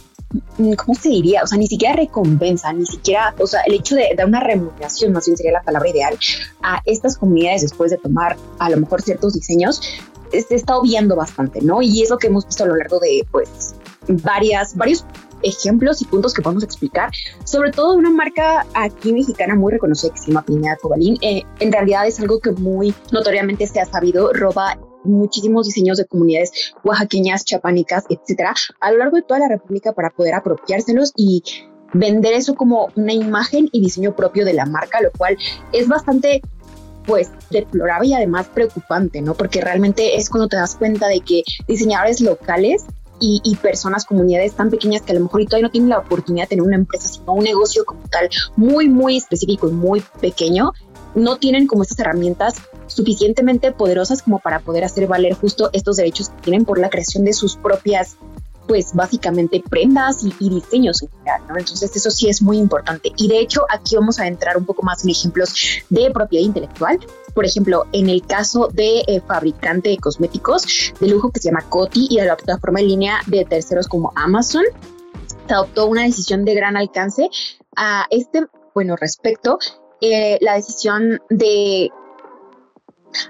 ¿cómo 0.77 0.93
se 0.95 1.09
diría? 1.09 1.43
O 1.43 1.47
sea, 1.47 1.57
ni 1.57 1.67
siquiera 1.67 1.95
recompensa, 1.95 2.71
ni 2.73 2.85
siquiera, 2.85 3.33
o 3.39 3.47
sea, 3.47 3.61
el 3.61 3.75
hecho 3.75 3.95
de 3.95 4.13
dar 4.15 4.27
una 4.27 4.39
remuneración, 4.39 5.13
más 5.13 5.25
bien 5.25 5.37
sería 5.37 5.53
la 5.53 5.63
palabra 5.63 5.89
ideal, 5.89 6.17
a 6.61 6.81
estas 6.85 7.17
comunidades 7.17 7.61
después 7.61 7.91
de 7.91 7.97
tomar 7.97 8.37
a 8.59 8.69
lo 8.69 8.77
mejor 8.77 9.01
ciertos 9.01 9.33
diseños, 9.33 9.81
se 10.31 10.55
está 10.55 10.77
obviando 10.77 11.15
bastante, 11.15 11.61
¿no? 11.61 11.81
Y 11.81 12.03
es 12.03 12.09
lo 12.09 12.17
que 12.17 12.27
hemos 12.27 12.45
visto 12.45 12.63
a 12.63 12.67
lo 12.67 12.75
largo 12.75 12.99
de, 12.99 13.25
pues, 13.31 13.73
varias, 14.07 14.75
varios 14.75 15.05
ejemplos 15.41 16.01
y 16.01 16.05
puntos 16.05 16.33
que 16.33 16.41
podemos 16.41 16.63
explicar, 16.63 17.09
sobre 17.45 17.71
todo 17.71 17.95
una 17.95 18.09
marca 18.09 18.65
aquí 18.73 19.13
mexicana 19.13 19.55
muy 19.55 19.71
reconocida 19.71 20.11
que 20.13 20.19
se 20.19 20.27
llama 20.27 20.43
Pineda 20.43 20.77
Cobalín. 20.81 21.17
Eh, 21.21 21.43
en 21.59 21.71
realidad 21.71 22.07
es 22.07 22.19
algo 22.19 22.39
que 22.39 22.51
muy 22.51 22.93
notoriamente 23.11 23.65
se 23.65 23.79
ha 23.79 23.85
sabido, 23.85 24.33
roba 24.33 24.77
muchísimos 25.03 25.65
diseños 25.67 25.97
de 25.97 26.05
comunidades 26.05 26.73
oaxaqueñas, 26.83 27.45
chapánicas, 27.45 28.05
etcétera, 28.09 28.53
a 28.79 28.91
lo 28.91 28.97
largo 28.97 29.17
de 29.17 29.23
toda 29.23 29.39
la 29.39 29.47
República 29.47 29.93
para 29.93 30.09
poder 30.09 30.33
apropiárselos 30.33 31.13
y 31.15 31.43
vender 31.93 32.33
eso 32.33 32.55
como 32.55 32.89
una 32.95 33.13
imagen 33.13 33.69
y 33.71 33.81
diseño 33.81 34.15
propio 34.15 34.45
de 34.45 34.53
la 34.53 34.65
marca, 34.65 35.01
lo 35.01 35.11
cual 35.11 35.37
es 35.71 35.87
bastante 35.87 36.41
pues 37.05 37.31
deplorable 37.49 38.09
y 38.09 38.13
además 38.13 38.47
preocupante, 38.53 39.21
¿no? 39.21 39.33
Porque 39.33 39.61
realmente 39.61 40.17
es 40.17 40.29
cuando 40.29 40.47
te 40.47 40.57
das 40.57 40.75
cuenta 40.75 41.07
de 41.07 41.21
que 41.21 41.43
diseñadores 41.67 42.21
locales 42.21 42.85
y, 43.21 43.57
personas, 43.61 44.05
comunidades 44.05 44.53
tan 44.53 44.69
pequeñas 44.69 45.01
que 45.01 45.11
a 45.11 45.15
lo 45.15 45.21
mejor 45.21 45.43
todavía 45.45 45.67
no 45.67 45.71
tienen 45.71 45.89
la 45.89 45.99
oportunidad 45.99 46.45
de 46.45 46.49
tener 46.49 46.63
una 46.63 46.75
empresa, 46.75 47.07
sino 47.07 47.33
un 47.33 47.43
negocio 47.43 47.83
como 47.83 48.01
tal 48.09 48.29
muy, 48.55 48.87
muy 48.87 49.17
específico 49.17 49.67
y 49.67 49.73
muy 49.73 50.01
pequeño, 50.21 50.71
no 51.15 51.37
tienen 51.37 51.67
como 51.67 51.83
estas 51.83 51.99
herramientas 51.99 52.55
suficientemente 52.87 53.71
poderosas 53.71 54.21
como 54.21 54.39
para 54.39 54.59
poder 54.59 54.83
hacer 54.83 55.07
valer 55.07 55.33
justo 55.33 55.69
estos 55.73 55.97
derechos 55.97 56.29
que 56.29 56.41
tienen 56.41 56.65
por 56.65 56.79
la 56.79 56.89
creación 56.89 57.25
de 57.25 57.33
sus 57.33 57.55
propias 57.55 58.17
pues 58.69 58.93
básicamente 58.93 59.63
prendas 59.67 60.23
y, 60.23 60.31
diseños 60.47 61.01
en 61.01 61.09
general, 61.09 61.41
¿no? 61.49 61.57
Entonces 61.57 61.95
eso 61.95 62.11
sí 62.11 62.29
es 62.29 62.39
muy 62.39 62.59
importante. 62.59 63.11
Y 63.17 63.27
de 63.27 63.39
hecho 63.39 63.65
aquí 63.67 63.95
vamos 63.95 64.19
a 64.19 64.27
entrar 64.27 64.57
un 64.57 64.65
poco 64.65 64.83
más 64.83 65.03
en 65.03 65.09
ejemplos 65.09 65.55
de 65.89 66.11
propiedad 66.11 66.45
intelectual. 66.45 66.99
Por 67.33 67.45
ejemplo, 67.45 67.87
en 67.93 68.09
el 68.09 68.23
caso 68.23 68.69
de 68.71 68.99
eh, 69.07 69.21
fabricante 69.25 69.89
de 69.89 69.97
cosméticos 69.97 70.93
de 70.99 71.07
lujo 71.07 71.31
que 71.31 71.39
se 71.39 71.49
llama 71.49 71.65
Coty 71.67 72.09
y 72.11 72.17
de 72.17 72.25
la 72.25 72.37
plataforma 72.37 72.79
en 72.79 72.89
línea 72.89 73.21
de 73.25 73.43
terceros 73.43 73.87
como 73.87 74.13
Amazon, 74.15 74.63
se 75.47 75.53
adoptó 75.53 75.87
una 75.87 76.03
decisión 76.03 76.45
de 76.45 76.53
gran 76.53 76.77
alcance 76.77 77.27
a 77.75 78.05
este, 78.11 78.45
bueno, 78.75 78.95
respecto, 78.97 79.57
eh, 80.01 80.37
la 80.41 80.55
decisión 80.55 81.21
de 81.29 81.91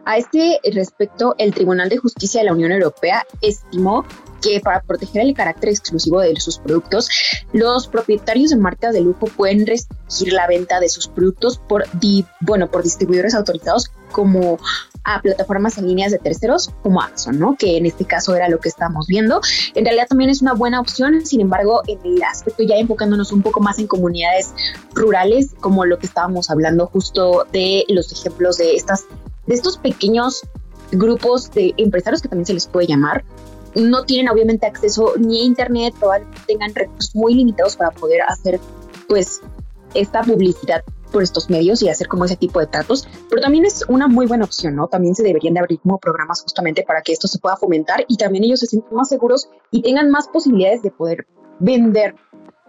a 0.06 0.18
este 0.18 0.60
respecto, 0.74 1.36
el 1.38 1.54
Tribunal 1.54 1.90
de 1.90 1.98
Justicia 1.98 2.42
de 2.42 2.46
la 2.46 2.54
Unión 2.54 2.72
Europea 2.72 3.26
estimó 3.42 4.06
que 4.42 4.60
para 4.62 4.82
proteger 4.82 5.24
el 5.24 5.34
carácter 5.34 5.70
exclusivo 5.70 6.22
de 6.22 6.40
sus 6.40 6.60
productos, 6.60 7.10
los 7.54 7.88
propietarios 7.88 8.52
de 8.52 8.58
marcas 8.58 8.94
de 8.94 9.02
lujo 9.02 9.28
pueden 9.28 9.66
restringir 9.68 10.34
la 10.34 10.48
venta 10.48 10.80
de 10.80 10.90
sus 10.90 11.08
productos 11.08 11.58
por, 11.58 11.86
bueno, 12.42 12.72
por 12.72 12.84
distribuidores 12.84 13.36
autorizados 13.36 13.92
como 14.12 14.58
a 15.04 15.22
plataformas 15.22 15.78
en 15.78 15.88
líneas 15.88 16.12
de 16.12 16.20
terceros 16.20 16.72
como 16.84 17.02
Amazon, 17.02 17.40
¿no? 17.40 17.56
Que 17.58 17.78
en 17.78 17.86
este 17.86 18.06
caso 18.06 18.36
era 18.36 18.50
lo 18.50 18.60
que 18.60 18.70
estamos 18.70 19.08
viendo. 19.08 19.42
En 19.76 19.86
realidad 19.86 20.08
también 20.08 20.30
es 20.30 20.42
una 20.42 20.54
buena 20.54 20.80
opción, 20.80 21.26
sin 21.26 21.42
embargo, 21.42 21.82
en 21.88 22.00
el 22.04 22.22
aspecto 22.24 22.64
ya 22.64 22.76
enfocándonos 22.76 23.32
un 23.32 23.42
poco 23.42 23.60
más 23.60 23.80
en 23.80 23.88
comunidades 23.88 24.54
rurales, 24.94 25.52
como 25.60 25.86
lo 25.86 26.00
que 26.00 26.08
estábamos 26.08 26.50
hablando 26.50 26.88
justo 26.88 27.46
de 27.52 27.86
los 27.88 28.12
ejemplos 28.12 28.58
de 28.58 28.76
estas 28.76 29.06
de 29.50 29.56
estos 29.56 29.78
pequeños 29.78 30.44
grupos 30.92 31.50
de 31.52 31.74
empresarios 31.78 32.22
que 32.22 32.30
también 32.30 32.46
se 32.46 32.54
les 32.54 32.68
puede 32.68 32.86
llamar, 32.86 33.26
no 33.76 34.06
tienen 34.06 34.30
obviamente 34.30 34.68
acceso 34.68 35.14
ni 35.18 35.42
a 35.42 35.44
internet, 35.44 35.96
probablemente 36.00 36.40
tengan 36.48 36.74
recursos 36.74 37.16
muy 37.16 37.34
limitados 37.34 37.76
para 37.76 37.90
poder 37.92 38.22
hacer 38.22 38.60
pues 39.08 39.42
esta 39.96 40.22
publicidad 40.22 40.84
por 41.12 41.24
estos 41.24 41.50
medios 41.50 41.82
y 41.82 41.90
hacer 41.90 42.08
como 42.08 42.26
ese 42.26 42.36
tipo 42.36 42.60
de 42.60 42.68
tratos, 42.68 43.08
pero 43.28 43.42
también 43.42 43.66
es 43.66 43.84
una 43.88 44.08
muy 44.08 44.28
buena 44.28 44.46
opción, 44.46 44.76
¿no? 44.76 44.88
También 44.88 45.16
se 45.16 45.24
deberían 45.24 45.56
de 45.56 45.62
abrir 45.62 45.80
como 45.80 45.98
programas 45.98 46.44
justamente 46.44 46.84
para 46.84 47.02
que 47.02 47.14
esto 47.14 47.28
se 47.28 47.40
pueda 47.40 47.58
fomentar 47.58 48.06
y 48.08 48.18
también 48.18 48.44
ellos 48.44 48.60
se 48.60 48.68
sientan 48.68 48.94
más 48.94 49.10
seguros 49.10 49.50
y 49.72 49.82
tengan 49.82 50.12
más 50.12 50.28
posibilidades 50.28 50.84
de 50.84 50.92
poder 50.92 51.26
vender 51.60 52.16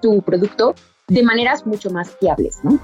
tu 0.00 0.22
producto 0.22 0.74
de 1.08 1.22
maneras 1.22 1.66
mucho 1.66 1.90
más 1.90 2.16
fiables, 2.16 2.60
¿no? 2.62 2.78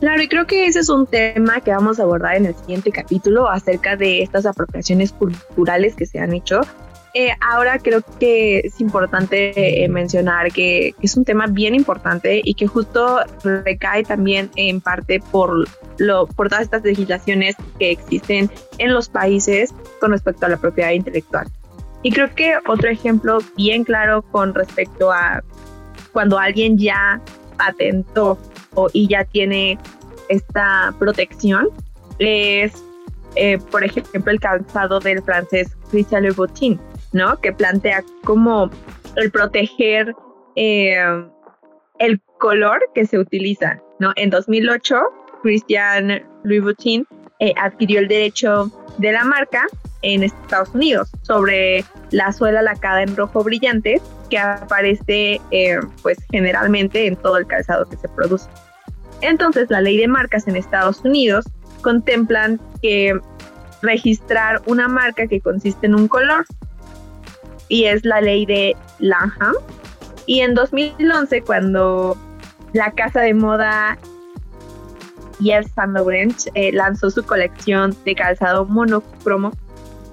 Claro, 0.00 0.22
y 0.22 0.28
creo 0.28 0.46
que 0.46 0.66
ese 0.66 0.80
es 0.80 0.90
un 0.90 1.06
tema 1.06 1.60
que 1.60 1.70
vamos 1.70 1.98
a 1.98 2.02
abordar 2.02 2.36
en 2.36 2.46
el 2.46 2.54
siguiente 2.54 2.92
capítulo 2.92 3.48
acerca 3.48 3.96
de 3.96 4.22
estas 4.22 4.44
apropiaciones 4.44 5.12
culturales 5.12 5.94
que 5.94 6.04
se 6.04 6.18
han 6.18 6.34
hecho. 6.34 6.60
Eh, 7.14 7.30
ahora 7.40 7.78
creo 7.78 8.02
que 8.20 8.58
es 8.58 8.78
importante 8.78 9.84
eh, 9.84 9.88
mencionar 9.88 10.52
que, 10.52 10.94
es 11.00 11.16
un 11.16 11.24
tema 11.24 11.46
bien 11.46 11.74
importante 11.74 12.42
y 12.44 12.52
que 12.52 12.66
justo 12.66 13.20
recae 13.42 14.04
también 14.04 14.50
en 14.56 14.82
parte 14.82 15.20
por, 15.32 15.66
lo, 15.96 16.26
por 16.26 16.50
todas 16.50 16.64
estas 16.64 16.84
legislaciones 16.84 17.56
que 17.78 17.90
existen 17.90 18.50
en 18.76 18.92
los 18.92 19.08
países 19.08 19.72
con 19.98 20.10
respecto 20.10 20.44
a 20.44 20.50
la 20.50 20.58
propiedad 20.58 20.90
intelectual. 20.90 21.46
Y 22.02 22.10
creo 22.12 22.34
que 22.34 22.52
otro 22.68 22.90
ejemplo 22.90 23.38
bien 23.56 23.82
claro 23.84 24.20
con 24.20 24.52
respecto 24.52 25.10
a 25.10 25.42
cuando 26.12 26.38
alguien 26.38 26.76
ya 26.76 27.22
patentó 27.56 28.38
y 28.92 29.08
ya 29.08 29.24
tiene 29.24 29.78
esta 30.28 30.94
protección 30.98 31.68
es, 32.18 32.82
eh, 33.34 33.58
por 33.70 33.84
ejemplo, 33.84 34.32
el 34.32 34.40
calzado 34.40 35.00
del 35.00 35.22
francés 35.22 35.76
Christian 35.90 36.24
Louboutin, 36.24 36.80
¿no? 37.12 37.38
Que 37.40 37.52
plantea 37.52 38.02
como 38.24 38.70
el 39.16 39.30
proteger 39.30 40.14
eh, 40.56 40.96
el 41.98 42.20
color 42.38 42.80
que 42.94 43.06
se 43.06 43.18
utiliza, 43.18 43.80
¿no? 44.00 44.12
En 44.16 44.30
2008, 44.30 44.96
Christian 45.42 46.22
Louboutin 46.44 47.06
eh, 47.40 47.52
adquirió 47.60 48.00
el 48.00 48.08
derecho 48.08 48.70
de 48.98 49.12
la 49.12 49.24
marca 49.24 49.66
en 50.02 50.22
Estados 50.22 50.70
Unidos 50.74 51.10
sobre 51.22 51.84
la 52.10 52.32
suela 52.32 52.62
lacada 52.62 53.02
en 53.02 53.16
rojo 53.16 53.42
brillante 53.42 54.00
que 54.30 54.38
aparece 54.38 55.40
eh, 55.50 55.78
pues 56.02 56.18
generalmente 56.30 57.06
en 57.06 57.16
todo 57.16 57.36
el 57.36 57.46
calzado 57.46 57.88
que 57.88 57.96
se 57.96 58.08
produce. 58.08 58.48
Entonces 59.20 59.70
la 59.70 59.80
ley 59.80 59.96
de 59.96 60.08
marcas 60.08 60.46
en 60.48 60.56
Estados 60.56 61.00
Unidos 61.04 61.44
contemplan 61.82 62.60
que 62.82 63.18
registrar 63.82 64.62
una 64.66 64.88
marca 64.88 65.26
que 65.26 65.40
consiste 65.40 65.86
en 65.86 65.94
un 65.94 66.08
color 66.08 66.44
y 67.68 67.84
es 67.84 68.04
la 68.04 68.20
ley 68.20 68.46
de 68.46 68.76
Lanham. 68.98 69.54
Y 70.26 70.40
en 70.40 70.54
2011 70.54 71.42
cuando 71.42 72.16
la 72.72 72.90
casa 72.92 73.20
de 73.20 73.34
moda 73.34 73.98
Yves 75.40 75.70
Saint 75.74 75.92
Laurent 75.92 76.36
eh, 76.54 76.72
lanzó 76.72 77.10
su 77.10 77.24
colección 77.24 77.96
de 78.04 78.14
calzado 78.14 78.64
monocromo 78.66 79.52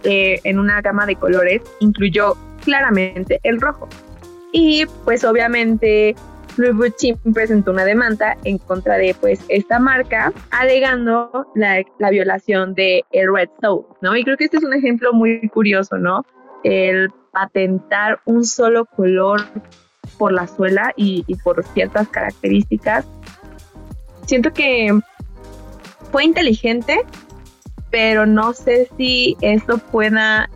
eh, 0.03 0.39
en 0.43 0.59
una 0.59 0.81
gama 0.81 1.05
de 1.05 1.15
colores, 1.15 1.61
incluyó 1.79 2.35
claramente 2.63 3.39
el 3.43 3.59
rojo. 3.61 3.87
Y 4.51 4.85
pues 5.05 5.23
obviamente 5.23 6.15
Louis 6.57 6.93
presentó 7.33 7.71
una 7.71 7.85
demanda 7.85 8.37
en 8.43 8.57
contra 8.57 8.95
de 8.97 9.15
pues 9.19 9.39
esta 9.49 9.79
marca, 9.79 10.31
alegando 10.51 11.47
la, 11.55 11.83
violación 12.09 12.73
de 12.75 13.03
el 13.11 13.33
Red 13.33 13.49
Soul, 13.61 13.85
¿no? 14.01 14.15
Y 14.15 14.23
creo 14.23 14.37
que 14.37 14.45
este 14.45 14.57
es 14.57 14.63
un 14.63 14.73
ejemplo 14.73 15.13
muy 15.13 15.47
curioso, 15.49 15.97
¿no? 15.97 16.25
El 16.63 17.09
patentar 17.31 18.19
un 18.25 18.45
solo 18.45 18.85
color 18.85 19.41
por 20.17 20.31
la 20.31 20.47
suela 20.47 20.93
y, 20.95 21.23
y 21.27 21.35
por 21.35 21.63
ciertas 21.65 22.07
características. 22.09 23.05
Siento 24.25 24.53
que 24.53 24.99
fue 26.11 26.25
inteligente, 26.25 27.01
pero 27.89 28.25
no 28.25 28.53
sé 28.53 28.89
si 28.97 29.35
eso 29.41 29.77
pueda, 29.77 30.49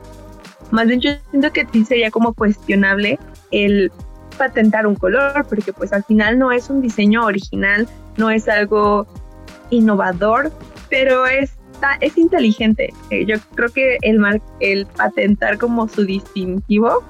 más 0.72 0.88
bien 0.88 1.02
yo 1.02 1.12
siento 1.32 1.52
que 1.52 1.68
sí 1.72 1.84
sería 1.84 2.12
como 2.12 2.34
cuestionable 2.34 3.20
el 3.52 3.92
patentar 4.38 4.88
un 4.88 4.96
color, 4.96 5.46
porque 5.48 5.74
pues 5.74 5.94
al 5.94 6.04
final 6.04 6.40
no 6.40 6.52
es 6.52 6.70
un 6.70 6.82
diseño 6.82 7.26
original, 7.26 7.88
no 8.18 8.30
es 8.30 8.48
algo 8.48 9.08
innovador, 9.70 10.52
pero 10.90 11.26
es, 11.26 11.54
es 12.02 12.18
inteligente. 12.18 12.94
Eh, 13.10 13.26
yo 13.26 13.36
creo 13.56 13.70
que 13.70 13.98
el, 14.02 14.20
el 14.60 14.86
patentar 14.86 15.58
como 15.58 15.88
su 15.88 16.06
distintivo 16.06 17.04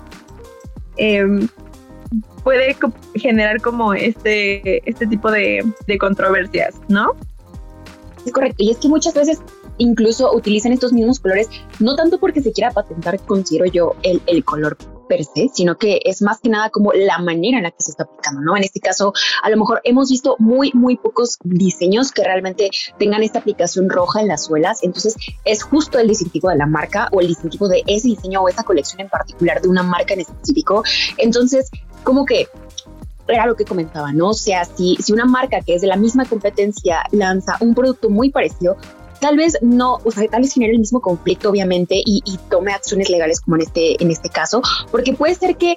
em, 0.98 1.48
puede 2.44 2.76
generar 3.16 3.62
como 3.62 3.94
este, 3.94 4.90
este 4.90 5.06
tipo 5.08 5.32
de, 5.32 5.64
de 5.86 5.98
controversias, 5.98 6.76
¿no? 6.88 7.16
Es 8.26 8.32
correcto, 8.34 8.58
y 8.60 8.72
es 8.72 8.78
que 8.78 8.90
muchas 8.90 9.14
veces 9.14 9.42
incluso 9.78 10.34
utilizan 10.36 10.72
estos 10.72 10.92
mismos 10.92 11.20
colores, 11.20 11.50
no 11.80 11.96
tanto 11.96 12.20
porque 12.20 12.42
se 12.42 12.52
quiera 12.52 12.72
patentar, 12.72 13.20
considero 13.20 13.66
yo, 13.66 13.96
el, 14.04 14.22
el 14.28 14.44
color 14.44 14.78
per 15.08 15.24
se, 15.24 15.50
sino 15.54 15.78
que 15.78 16.00
es 16.04 16.22
más 16.22 16.40
que 16.40 16.50
nada 16.50 16.70
como 16.70 16.94
la 16.94 17.18
manera 17.20 17.58
en 17.58 17.64
la 17.64 17.72
que 17.72 17.82
se 17.82 17.92
está 17.92 18.04
aplicando, 18.04 18.42
¿no? 18.42 18.58
En 18.58 18.64
este 18.64 18.80
caso, 18.80 19.14
a 19.42 19.50
lo 19.50 19.58
mejor 19.58 19.82
hemos 19.84 20.10
visto 20.10 20.36
muy, 20.40 20.72
muy 20.74 20.98
pocos 20.98 21.38
diseños 21.44 22.12
que 22.12 22.24
realmente 22.24 22.70
tengan 23.00 23.24
esta 23.24 23.40
aplicación 23.40 23.90
roja 23.90 24.22
en 24.22 24.28
las 24.28 24.46
suelas, 24.46 24.84
entonces 24.84 25.16
es 25.46 25.64
justo 25.64 26.00
el 26.00 26.08
distintivo 26.08 26.50
de 26.50 26.58
la 26.58 26.66
marca 26.66 27.10
o 27.12 27.22
el 27.22 27.28
distintivo 27.28 27.68
de 27.68 27.84
ese 27.88 28.10
diseño 28.10 28.42
o 28.42 28.50
esa 28.50 28.64
colección 28.64 29.02
en 29.02 29.10
particular 29.10 29.62
de 29.62 29.68
una 29.68 29.84
marca 29.84 30.14
en 30.14 30.22
específico, 30.22 30.84
entonces 31.18 31.70
como 32.04 32.26
que 32.26 32.48
era 33.28 33.46
lo 33.46 33.56
que 33.56 33.66
comentaba, 33.66 34.14
¿no? 34.14 34.30
O 34.30 34.34
sea, 34.34 34.66
si, 34.66 34.96
si 34.98 35.12
una 35.12 35.26
marca 35.26 35.62
que 35.62 35.76
es 35.76 35.82
de 35.82 35.88
la 35.88 35.98
misma 35.98 36.26
competencia 36.26 37.04
lanza 37.12 37.58
un 37.60 37.76
producto 37.76 38.10
muy 38.10 38.30
parecido, 38.30 38.78
tal 39.20 39.38
vez 39.38 39.58
no, 39.62 40.00
o 40.04 40.12
sea, 40.12 40.28
tal 40.28 40.42
vez 40.42 40.54
genere 40.54 40.74
el 40.74 40.80
mismo 40.80 41.02
conflicto, 41.02 41.50
obviamente, 41.50 42.02
y, 42.06 42.22
tome 42.50 42.72
acciones 42.72 43.10
legales 43.10 43.42
como 43.42 43.56
en 43.58 43.64
este, 43.64 44.02
en 44.02 44.12
este 44.12 44.30
caso, 44.30 44.62
porque 44.92 45.14
puede 45.14 45.36
ser 45.36 45.58
que 45.58 45.76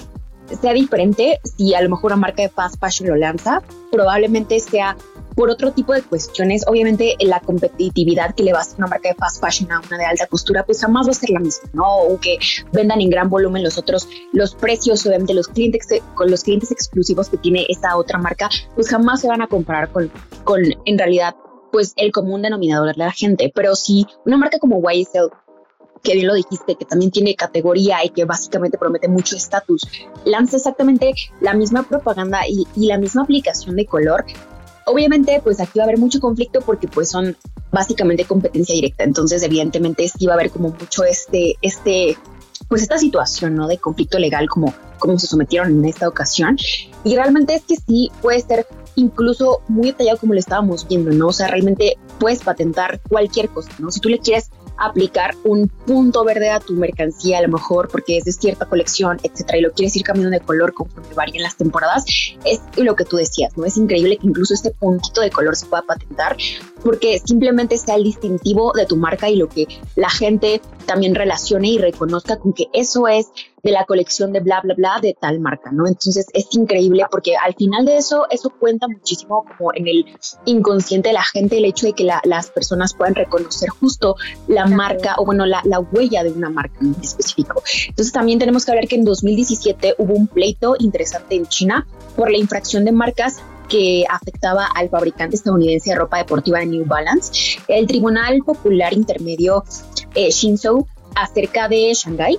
sea 0.60 0.72
diferente 0.72 1.40
si 1.56 1.74
a 1.74 1.80
lo 1.80 1.90
mejor 1.90 2.12
una 2.12 2.20
marca 2.20 2.42
de 2.42 2.48
fast 2.48 2.80
fashion 2.80 3.08
lo 3.08 3.16
lanza, 3.16 3.62
probablemente 3.90 4.58
sea 4.60 4.96
por 5.36 5.48
otro 5.50 5.72
tipo 5.72 5.92
de 5.92 6.02
cuestiones. 6.02 6.64
Obviamente 6.66 7.14
la 7.20 7.40
competitividad 7.40 8.34
que 8.34 8.42
le 8.42 8.52
va 8.52 8.58
a 8.58 8.62
hacer 8.62 8.78
una 8.78 8.88
marca 8.88 9.10
de 9.10 9.14
fast 9.14 9.40
fashion 9.40 9.70
a 9.70 9.80
una 9.80 9.96
de 9.96 10.04
alta 10.04 10.26
costura, 10.26 10.64
pues 10.64 10.80
jamás 10.80 11.06
va 11.06 11.12
a 11.12 11.14
ser 11.14 11.30
la 11.30 11.40
misma, 11.40 11.68
¿no? 11.72 11.84
Aunque 11.84 12.38
vendan 12.72 13.00
en 13.00 13.10
gran 13.10 13.30
volumen 13.30 13.62
los 13.62 13.78
otros, 13.78 14.08
los 14.32 14.54
precios 14.54 15.06
obviamente 15.06 15.34
los 15.34 15.48
clientes, 15.48 15.86
con 16.14 16.30
los 16.30 16.42
clientes 16.42 16.70
exclusivos 16.70 17.28
que 17.28 17.36
tiene 17.36 17.64
esta 17.68 17.96
otra 17.96 18.18
marca, 18.18 18.48
pues 18.74 18.88
jamás 18.88 19.20
se 19.20 19.28
van 19.28 19.42
a 19.42 19.46
comparar 19.46 19.90
con, 19.90 20.10
con 20.44 20.60
en 20.84 20.98
realidad 20.98 21.34
pues 21.72 21.92
el 21.96 22.12
común 22.12 22.42
denominador 22.42 22.88
de 22.88 22.98
la 22.98 23.12
gente. 23.12 23.52
Pero 23.54 23.74
si 23.74 24.06
una 24.24 24.36
marca 24.36 24.58
como 24.58 24.80
YSL 24.90 25.30
que 26.02 26.14
bien 26.14 26.28
lo 26.28 26.34
dijiste, 26.34 26.76
que 26.76 26.86
también 26.86 27.10
tiene 27.10 27.34
categoría 27.34 28.02
y 28.02 28.08
que 28.08 28.24
básicamente 28.24 28.78
promete 28.78 29.06
mucho 29.06 29.36
estatus, 29.36 29.82
lanza 30.24 30.56
exactamente 30.56 31.12
la 31.42 31.52
misma 31.52 31.82
propaganda 31.82 32.40
y, 32.48 32.66
y, 32.74 32.86
la 32.86 32.96
misma 32.96 33.24
aplicación 33.24 33.76
de 33.76 33.84
color, 33.84 34.24
Obviamente, 34.86 35.40
pues 35.42 35.60
aquí 35.60 35.78
va 35.78 35.84
a 35.84 35.86
haber 35.88 35.98
mucho 35.98 36.18
conflicto 36.18 36.60
porque 36.62 36.88
pues 36.88 37.08
son 37.08 37.36
básicamente 37.70 38.24
competencia 38.24 38.74
directa. 38.74 39.04
Entonces, 39.04 39.42
evidentemente, 39.42 40.08
sí 40.08 40.26
va 40.26 40.32
a 40.32 40.34
haber 40.34 40.50
como 40.50 40.70
mucho 40.70 41.04
este, 41.04 41.56
este, 41.62 42.16
pues 42.68 42.82
esta 42.82 42.98
situación, 42.98 43.54
¿no? 43.54 43.68
De 43.68 43.78
conflicto 43.78 44.18
legal 44.18 44.48
como, 44.48 44.74
como 44.98 45.18
se 45.18 45.28
sometieron 45.28 45.70
en 45.70 45.84
esta 45.84 46.08
ocasión. 46.08 46.56
Y 47.04 47.14
realmente 47.14 47.54
es 47.54 47.62
que 47.62 47.76
sí 47.76 48.10
puede 48.20 48.40
ser 48.40 48.66
incluso 49.00 49.62
muy 49.68 49.88
detallado 49.88 50.18
como 50.18 50.34
lo 50.34 50.40
estábamos 50.40 50.86
viendo, 50.86 51.10
¿no? 51.10 51.28
O 51.28 51.32
sea, 51.32 51.48
realmente 51.48 51.98
puedes 52.18 52.40
patentar 52.42 53.00
cualquier 53.08 53.48
cosa, 53.48 53.70
¿no? 53.78 53.90
Si 53.90 54.00
tú 54.00 54.08
le 54.08 54.18
quieres 54.18 54.50
aplicar 54.80 55.34
un 55.44 55.68
punto 55.68 56.24
verde 56.24 56.50
a 56.50 56.58
tu 56.58 56.72
mercancía, 56.72 57.38
a 57.38 57.42
lo 57.42 57.48
mejor 57.48 57.88
porque 57.88 58.16
es 58.16 58.24
de 58.24 58.32
cierta 58.32 58.64
colección, 58.66 59.18
etcétera, 59.22 59.58
y 59.58 59.60
lo 59.60 59.72
quieres 59.72 59.94
ir 59.96 60.02
cambiando 60.02 60.30
de 60.30 60.40
color 60.40 60.72
conforme 60.72 61.12
varían 61.14 61.42
las 61.42 61.56
temporadas, 61.56 62.04
es 62.44 62.60
lo 62.76 62.96
que 62.96 63.04
tú 63.04 63.16
decías, 63.16 63.56
¿no? 63.56 63.66
Es 63.66 63.76
increíble 63.76 64.16
que 64.16 64.26
incluso 64.26 64.54
este 64.54 64.70
puntito 64.70 65.20
de 65.20 65.30
color 65.30 65.54
se 65.54 65.66
pueda 65.66 65.82
patentar 65.82 66.36
porque 66.82 67.20
simplemente 67.24 67.76
sea 67.76 67.96
el 67.96 68.04
distintivo 68.04 68.72
de 68.72 68.86
tu 68.86 68.96
marca 68.96 69.28
y 69.28 69.36
lo 69.36 69.48
que 69.48 69.66
la 69.96 70.08
gente 70.08 70.62
también 70.86 71.14
relacione 71.14 71.68
y 71.68 71.78
reconozca 71.78 72.38
con 72.38 72.54
que 72.54 72.68
eso 72.72 73.06
es 73.06 73.26
de 73.62 73.70
la 73.70 73.84
colección 73.84 74.32
de 74.32 74.40
bla, 74.40 74.60
bla, 74.62 74.74
bla 74.74 74.98
de 75.00 75.16
tal 75.18 75.40
marca, 75.40 75.70
¿no? 75.72 75.86
Entonces 75.86 76.26
es 76.32 76.46
increíble 76.52 77.04
porque 77.10 77.36
al 77.36 77.54
final 77.54 77.84
de 77.84 77.96
eso, 77.96 78.26
eso 78.30 78.50
cuenta 78.50 78.88
muchísimo 78.88 79.44
como 79.44 79.72
en 79.74 79.86
el 79.86 80.04
inconsciente 80.44 81.08
de 81.08 81.14
la 81.14 81.22
gente, 81.22 81.58
el 81.58 81.64
hecho 81.64 81.86
de 81.86 81.92
que 81.92 82.04
las 82.04 82.50
personas 82.50 82.94
puedan 82.94 83.14
reconocer 83.14 83.68
justo 83.68 84.16
la 84.48 84.66
marca 84.66 85.14
o 85.18 85.24
bueno, 85.24 85.46
la, 85.46 85.60
la, 85.64 85.80
huella 85.80 86.22
de 86.22 86.30
una 86.30 86.50
marca 86.50 86.78
en 86.80 86.94
específico. 87.02 87.62
Entonces 87.88 88.12
también 88.12 88.38
tenemos 88.38 88.64
que 88.64 88.72
hablar 88.72 88.88
que 88.88 88.96
en 88.96 89.04
2017 89.04 89.94
hubo 89.98 90.14
un 90.14 90.26
pleito 90.26 90.76
interesante 90.78 91.34
en 91.36 91.46
China 91.46 91.86
por 92.16 92.30
la 92.30 92.38
infracción 92.38 92.84
de 92.84 92.92
marcas 92.92 93.42
que 93.70 94.04
afectaba 94.10 94.66
al 94.74 94.90
fabricante 94.90 95.36
estadounidense 95.36 95.90
de 95.90 95.96
ropa 95.96 96.18
deportiva 96.18 96.58
de 96.58 96.66
New 96.66 96.84
Balance. 96.86 97.58
El 97.68 97.86
Tribunal 97.86 98.40
Popular 98.44 98.92
Intermedio 98.92 99.64
eh, 100.14 100.30
Shinzo 100.30 100.86
acerca 101.14 101.68
de 101.68 101.92
Shanghái 101.94 102.38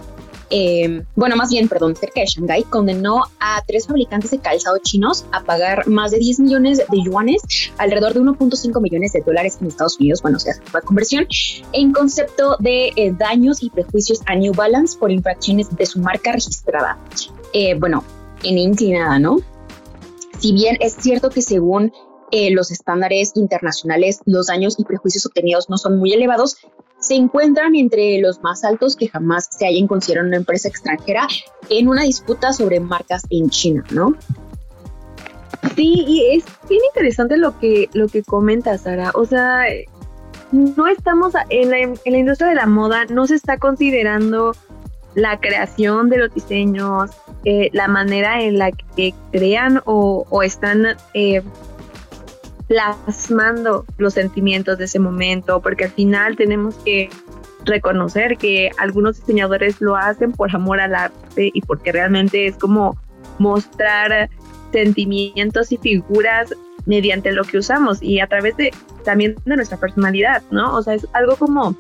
eh, 0.52 1.04
bueno, 1.16 1.38
más 1.38 1.50
bien, 1.50 1.70
perdón, 1.70 1.96
cerca 1.96 2.20
de 2.20 2.28
Shanghái, 2.28 2.64
condenó 2.64 3.24
a 3.40 3.64
tres 3.66 3.88
fabricantes 3.88 4.32
de 4.32 4.40
calzado 4.40 4.78
chinos 4.84 5.26
a 5.32 5.44
pagar 5.44 5.88
más 5.88 6.12
de 6.12 6.20
10 6.20 6.42
millones 6.42 6.78
de 6.78 7.04
yuanes, 7.04 7.42
alrededor 7.78 8.14
de 8.14 8.20
1.5 8.20 8.82
millones 8.82 9.14
de 9.14 9.22
dólares 9.22 9.58
en 9.62 9.68
Estados 9.68 9.98
Unidos, 9.98 10.22
bueno, 10.22 10.38
o 10.38 10.40
sea, 10.42 10.54
la 10.74 10.82
conversión, 10.82 11.26
en 11.72 11.94
concepto 11.94 12.58
de 12.60 12.92
eh, 12.98 13.14
daños 13.18 13.64
y 13.64 13.70
prejuicios 13.70 14.22
a 14.26 14.36
New 14.36 14.54
Balance 14.54 14.98
por 14.98 15.10
infracciones 15.10 15.74
de 15.76 15.86
su 15.86 16.00
marca 16.00 16.34
registrada. 16.34 16.98
Eh, 17.54 17.76
bueno, 17.76 18.04
en 18.44 18.58
inclinada, 18.58 19.20
¿no? 19.20 19.38
Si 20.40 20.52
bien 20.52 20.78
es 20.82 20.94
cierto 20.94 21.30
que 21.30 21.42
según 21.42 21.94
los 22.52 22.72
estándares 22.72 23.34
internacionales, 23.36 24.22
los 24.26 24.48
daños 24.48 24.80
y 24.80 24.86
prejuicios 24.86 25.26
obtenidos 25.26 25.70
no 25.70 25.78
son 25.78 26.00
muy 26.00 26.14
elevados, 26.14 26.56
se 27.02 27.16
encuentran 27.16 27.76
entre 27.76 28.20
los 28.22 28.42
más 28.42 28.64
altos 28.64 28.96
que 28.96 29.08
jamás 29.08 29.50
se 29.52 29.66
hayan 29.66 29.88
considerado 29.88 30.28
una 30.28 30.38
empresa 30.38 30.70
extranjera 30.70 31.28
en 31.70 31.88
una 31.88 32.04
disputa 32.04 32.54
sobre 32.54 32.80
marcas 32.80 33.24
en 33.30 33.50
China, 33.50 33.84
¿no? 33.92 34.16
Sí, 35.76 36.06
y 36.08 36.36
es 36.36 36.46
bien 36.70 36.82
interesante 36.94 37.38
lo 37.38 37.58
que, 37.60 37.90
lo 37.94 38.08
que 38.08 38.24
Sara. 38.78 39.12
O 39.16 39.26
sea, 39.26 39.64
no 40.52 40.88
estamos 40.88 41.34
en 41.50 41.72
la, 41.72 41.80
en 41.80 42.00
la 42.06 42.18
industria 42.18 42.50
de 42.50 42.56
la 42.56 42.68
moda, 42.68 43.06
no 43.06 43.26
se 43.26 43.36
está 43.36 43.58
considerando 43.58 44.54
la 45.16 45.40
creación 45.40 46.10
de 46.10 46.18
los 46.18 46.34
diseños, 46.34 47.10
eh, 47.46 47.70
la 47.74 47.88
manera 47.88 48.42
en 48.42 48.58
la 48.58 48.72
que 48.72 49.14
crean 49.32 49.82
o, 49.86 50.26
o 50.30 50.44
están 50.44 50.86
eh, 51.14 51.42
plasmando 52.72 53.86
los 53.98 54.14
sentimientos 54.14 54.78
de 54.78 54.86
ese 54.86 54.98
momento, 54.98 55.60
porque 55.60 55.84
al 55.84 55.92
final 55.92 56.38
tenemos 56.38 56.76
que 56.86 57.10
reconocer 57.66 58.38
que 58.38 58.72
algunos 58.78 59.20
diseñadores 59.20 59.82
lo 59.82 59.98
hacen 59.98 60.32
por 60.32 60.56
amor 60.56 60.80
al 60.80 60.96
arte 60.96 61.52
y 61.54 61.62
porque 61.64 61.92
realmente 61.92 62.48
es 62.48 62.56
como 62.56 62.98
mostrar 63.40 64.30
sentimientos 64.72 65.74
y 65.74 65.78
figuras 65.80 66.54
mediante 66.86 67.34
lo 67.34 67.44
que 67.44 67.58
usamos 67.58 68.02
y 68.02 68.22
a 68.22 68.28
través 68.28 68.56
de 68.56 68.72
también 69.04 69.36
de 69.44 69.58
nuestra 69.58 69.78
personalidad, 69.78 70.42
¿no? 70.50 70.74
O 70.74 70.82
sea, 70.82 70.94
es 70.94 71.06
algo 71.12 71.36
como 71.36 71.76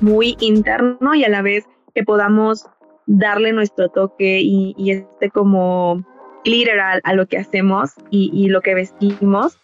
muy 0.00 0.36
interno 0.40 1.14
y 1.14 1.22
a 1.22 1.28
la 1.28 1.42
vez 1.42 1.64
que 1.94 2.02
podamos 2.02 2.66
darle 3.06 3.52
nuestro 3.52 3.88
toque 3.88 4.40
y, 4.42 4.74
este 4.90 5.30
como 5.30 6.04
glitter 6.44 6.80
a, 6.80 7.12
lo 7.14 7.26
que 7.26 7.38
hacemos 7.38 7.92
y, 8.10 8.32
y, 8.34 8.48
lo 8.48 8.62
que 8.62 8.74
vestimos. 8.74 9.56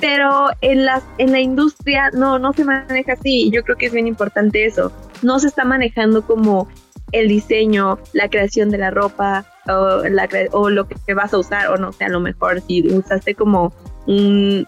Pero 0.00 0.48
en, 0.60 0.84
las, 0.84 1.02
en 1.18 1.32
la 1.32 1.40
industria 1.40 2.10
no, 2.12 2.38
no 2.38 2.52
se 2.52 2.64
maneja 2.64 3.14
así. 3.14 3.50
Yo 3.50 3.62
creo 3.64 3.76
que 3.76 3.86
es 3.86 3.92
bien 3.92 4.06
importante 4.06 4.64
eso. 4.64 4.92
No 5.22 5.38
se 5.40 5.48
está 5.48 5.64
manejando 5.64 6.22
como 6.22 6.68
el 7.12 7.28
diseño, 7.28 7.98
la 8.12 8.28
creación 8.28 8.70
de 8.70 8.78
la 8.78 8.90
ropa 8.90 9.46
o, 9.66 10.02
la, 10.08 10.28
o 10.52 10.70
lo 10.70 10.86
que 10.86 11.14
vas 11.14 11.32
a 11.34 11.38
usar, 11.38 11.68
o 11.68 11.76
no 11.76 11.92
sé, 11.92 12.04
a 12.04 12.08
lo 12.08 12.20
mejor 12.20 12.60
si 12.60 12.86
usaste 12.86 13.34
como 13.34 13.72
un, 14.06 14.66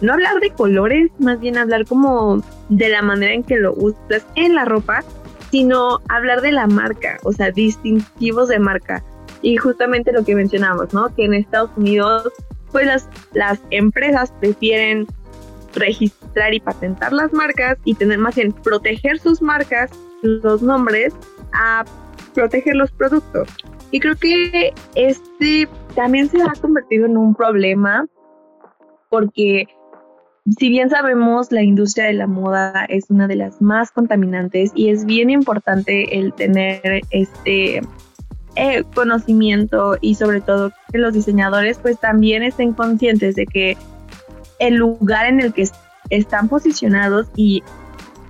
no 0.00 0.12
hablar 0.12 0.40
de 0.40 0.50
colores, 0.50 1.10
más 1.18 1.40
bien 1.40 1.56
hablar 1.56 1.86
como 1.86 2.42
de 2.68 2.88
la 2.88 3.02
manera 3.02 3.32
en 3.32 3.42
que 3.42 3.56
lo 3.56 3.72
usas 3.74 4.26
en 4.34 4.54
la 4.54 4.64
ropa, 4.64 5.02
sino 5.50 6.00
hablar 6.08 6.40
de 6.42 6.52
la 6.52 6.66
marca, 6.66 7.18
o 7.22 7.32
sea, 7.32 7.50
distintivos 7.50 8.48
de 8.48 8.58
marca. 8.58 9.02
Y 9.42 9.56
justamente 9.56 10.12
lo 10.12 10.24
que 10.24 10.34
mencionamos, 10.34 10.92
¿no? 10.92 11.14
Que 11.14 11.24
en 11.24 11.34
Estados 11.34 11.70
Unidos, 11.76 12.32
pues 12.72 12.86
las, 12.86 13.08
las 13.32 13.60
empresas 13.70 14.32
prefieren 14.40 15.06
registrar 15.74 16.54
y 16.54 16.60
patentar 16.60 17.12
las 17.12 17.32
marcas 17.32 17.76
y 17.84 17.94
tener 17.94 18.18
más 18.18 18.34
bien 18.34 18.52
proteger 18.52 19.18
sus 19.18 19.42
marcas, 19.42 19.90
los 20.22 20.62
nombres, 20.62 21.14
a 21.52 21.84
proteger 22.34 22.76
los 22.76 22.90
productos. 22.92 23.48
Y 23.90 24.00
creo 24.00 24.16
que 24.16 24.72
este 24.94 25.68
también 25.94 26.28
se 26.28 26.42
ha 26.42 26.52
convertido 26.60 27.06
en 27.06 27.16
un 27.16 27.34
problema 27.34 28.06
porque 29.08 29.66
si 30.58 30.68
bien 30.68 30.90
sabemos, 30.90 31.50
la 31.50 31.62
industria 31.62 32.06
de 32.06 32.12
la 32.12 32.26
moda 32.26 32.84
es 32.88 33.10
una 33.10 33.26
de 33.26 33.36
las 33.36 33.60
más 33.60 33.90
contaminantes 33.90 34.70
y 34.74 34.90
es 34.90 35.04
bien 35.04 35.30
importante 35.30 36.18
el 36.18 36.32
tener 36.34 37.02
este 37.10 37.80
eh, 38.56 38.84
conocimiento 38.94 39.96
y 40.00 40.14
sobre 40.14 40.40
todo 40.40 40.72
que 40.90 40.98
los 40.98 41.12
diseñadores 41.12 41.78
pues 41.78 41.98
también 41.98 42.42
estén 42.42 42.72
conscientes 42.72 43.34
de 43.34 43.46
que 43.46 43.76
el 44.58 44.74
lugar 44.76 45.26
en 45.26 45.40
el 45.40 45.52
que 45.52 45.68
están 46.10 46.48
posicionados 46.48 47.28
y 47.36 47.62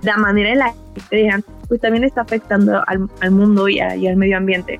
la 0.01 0.17
manera 0.17 0.51
en 0.51 0.59
la 0.59 0.73
que 0.93 1.01
crean 1.09 1.43
pues 1.67 1.81
también 1.81 2.03
está 2.03 2.21
afectando 2.21 2.83
al, 2.87 3.31
mundo 3.31 3.67
y, 3.67 3.79
y 3.79 4.07
al 4.07 4.15
medio 4.15 4.37
ambiente. 4.37 4.79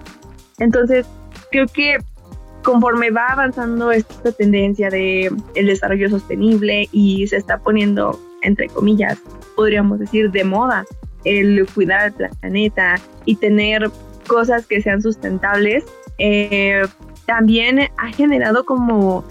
Entonces, 0.57 1.05
creo 1.51 1.67
que 1.67 1.97
conforme 2.63 3.11
va 3.11 3.27
avanzando 3.27 3.91
esta 3.91 4.31
tendencia 4.31 4.89
de 4.89 5.31
el 5.55 5.65
desarrollo 5.65 6.09
sostenible 6.09 6.89
y 6.91 7.27
se 7.27 7.37
está 7.37 7.57
poniendo 7.59 8.19
entre 8.41 8.67
comillas, 8.67 9.17
podríamos 9.55 9.99
decir 9.99 10.31
de 10.31 10.43
moda 10.43 10.85
el 11.23 11.67
cuidar 11.73 12.13
al 12.19 12.29
planeta 12.39 12.95
y 13.25 13.35
tener 13.35 13.89
cosas 14.27 14.67
que 14.67 14.81
sean 14.81 15.01
sustentables, 15.01 15.85
eh, 16.17 16.83
también 17.25 17.79
ha 17.97 18.07
generado 18.07 18.65
como 18.65 19.23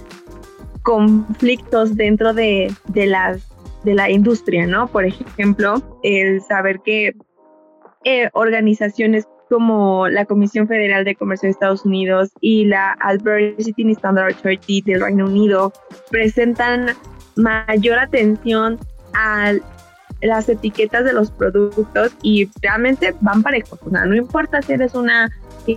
conflictos 0.83 1.97
dentro 1.97 2.33
de, 2.33 2.73
de, 2.89 3.07
las, 3.07 3.49
de 3.85 3.95
la 3.95 4.11
industria, 4.11 4.67
¿no? 4.67 4.87
Por 4.87 5.05
ejemplo, 5.05 5.83
el 6.03 6.41
saber 6.43 6.81
que 6.81 7.17
eh, 8.05 8.31
organizaciones 8.35 9.27
como 9.49 10.09
la 10.09 10.25
Comisión 10.25 10.69
Federal 10.69 11.05
de 11.05 11.15
Comercio 11.15 11.47
de 11.47 11.53
Estados 11.53 11.85
Unidos 11.85 12.31
y 12.41 12.65
la 12.65 12.97
Adversity 13.01 13.91
Standard 13.93 14.33
Authority 14.33 14.83
del 14.83 15.01
Reino 15.01 15.27
Unido 15.27 15.73
presentan 16.11 16.91
mayor 17.37 17.99
atención 17.99 18.79
a 19.15 19.53
las 20.22 20.48
etiquetas 20.48 21.05
de 21.05 21.12
los 21.12 21.31
productos 21.31 22.12
y 22.22 22.48
realmente 22.62 23.14
van 23.20 23.42
parejos. 23.42 23.79
O 23.85 23.90
no 23.90 24.14
importa 24.14 24.62
si 24.62 24.72
eres 24.72 24.94
una 24.94 25.31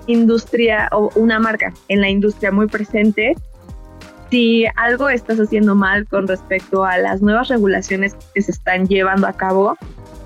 industria 0.07 0.87
o 0.91 1.11
una 1.15 1.39
marca 1.39 1.73
en 1.87 2.01
la 2.01 2.09
industria 2.09 2.51
muy 2.51 2.67
presente, 2.67 3.35
si 4.29 4.65
algo 4.75 5.09
estás 5.09 5.39
haciendo 5.39 5.75
mal 5.75 6.07
con 6.07 6.27
respecto 6.27 6.85
a 6.85 6.97
las 6.97 7.21
nuevas 7.21 7.47
regulaciones 7.47 8.15
que 8.33 8.41
se 8.41 8.51
están 8.51 8.87
llevando 8.87 9.27
a 9.27 9.33
cabo, 9.33 9.75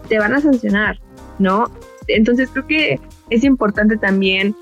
te 0.09 0.19
van 0.19 0.33
a 0.33 0.41
sancionar, 0.41 0.99
¿no? 1.39 1.71
Entonces 2.07 2.49
creo 2.51 2.67
que 2.67 2.99
es 3.29 3.43
importante 3.43 3.97
también 3.97 4.55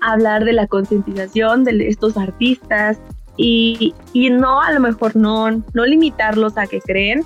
hablar 0.00 0.44
de 0.44 0.52
la 0.52 0.66
concientización 0.66 1.64
de 1.64 1.88
estos 1.88 2.16
artistas 2.16 2.98
y, 3.36 3.92
no 4.14 4.60
a 4.60 4.70
lo 4.72 4.78
mejor 4.78 5.16
no, 5.16 5.50
no 5.50 5.86
limitarlos 5.86 6.56
a 6.56 6.66
que 6.66 6.80
creen, 6.80 7.24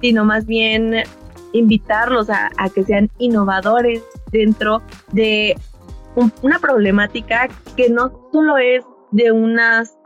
sino 0.00 0.24
más 0.24 0.46
bien 0.46 1.02
invitarlos 1.52 2.28
a, 2.30 2.50
que 2.74 2.84
sean 2.84 3.10
innovadores 3.18 4.02
dentro 4.30 4.82
de 5.12 5.56
una 6.42 6.58
problemática 6.58 7.48
que 7.76 7.88
no 7.88 8.28
solo 8.32 8.58
es 8.58 8.84
de 9.12 9.32
unas 9.32 9.96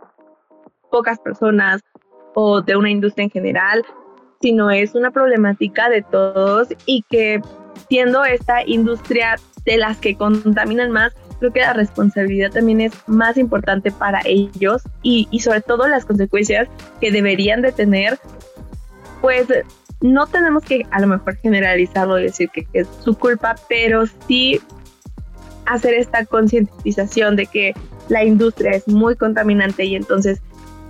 pocas 0.90 1.18
personas 1.18 1.80
o 2.34 2.60
de 2.60 2.76
una 2.76 2.90
industria 2.90 3.24
en 3.24 3.30
general, 3.30 3.84
sino 4.40 4.70
es 4.70 4.94
una 4.94 5.10
problemática 5.10 5.88
de 5.88 6.02
todos 6.02 6.68
y 6.86 7.02
que 7.08 7.40
siendo 7.88 8.24
esta 8.24 8.66
industria 8.66 9.36
de 9.64 9.76
las 9.78 9.98
que 9.98 10.16
contaminan 10.16 10.90
más, 10.90 11.14
creo 11.38 11.52
que 11.52 11.60
la 11.60 11.72
responsabilidad 11.72 12.50
también 12.50 12.80
es 12.80 12.92
más 13.06 13.36
importante 13.36 13.90
para 13.90 14.20
ellos 14.24 14.82
y, 15.02 15.26
sobre 15.40 15.60
todo 15.60 15.88
las 15.88 16.04
consecuencias 16.04 16.68
que 17.00 17.10
deberían 17.10 17.62
de 17.62 17.72
tener, 17.72 18.18
pues 19.22 19.46
no 20.02 20.26
tenemos 20.26 20.64
que 20.64 20.84
a 20.90 21.00
lo 21.00 21.06
mejor 21.06 21.36
generalizarlo 21.36 22.18
y 22.18 22.24
decir 22.24 22.50
que, 22.50 22.66
es 22.74 22.88
su 23.02 23.16
culpa, 23.16 23.54
pero 23.68 24.04
sí 24.28 24.60
hacer 25.64 25.94
esta 25.94 26.26
concientización 26.26 27.36
de 27.36 27.46
que 27.46 27.72
la 28.08 28.24
industria 28.24 28.72
es 28.72 28.86
muy 28.88 29.14
contaminante 29.16 29.84
y 29.84 29.94
entonces 29.94 30.42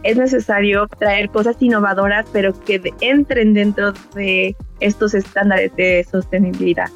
es 0.03 0.17
necesario 0.17 0.89
traer 0.99 1.29
cosas 1.29 1.57
innovadoras, 1.61 2.27
pero 2.33 2.59
que 2.65 2.93
entren 3.01 3.55
dentro 3.55 3.93
de 4.15 4.57
estos 4.81 5.15
estándares 5.15 5.77
de 5.77 6.05
sostenibilidad. 6.11 6.89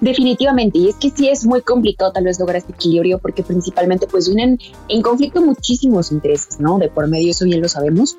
Definitivamente, 0.00 0.78
y 0.78 0.88
es 0.88 0.94
que 0.96 1.10
sí 1.10 1.28
es 1.28 1.44
muy 1.44 1.60
complicado 1.60 2.12
tal 2.12 2.24
vez 2.24 2.38
lograr 2.40 2.56
este 2.56 2.72
equilibrio 2.72 3.18
porque 3.18 3.42
principalmente 3.42 4.06
pues 4.06 4.28
vienen 4.28 4.58
en 4.88 5.02
conflicto 5.02 5.42
muchísimos 5.42 6.10
intereses, 6.10 6.58
¿no? 6.58 6.78
De 6.78 6.88
por 6.88 7.06
medio, 7.06 7.30
eso 7.32 7.44
bien 7.44 7.60
lo 7.60 7.68
sabemos, 7.68 8.16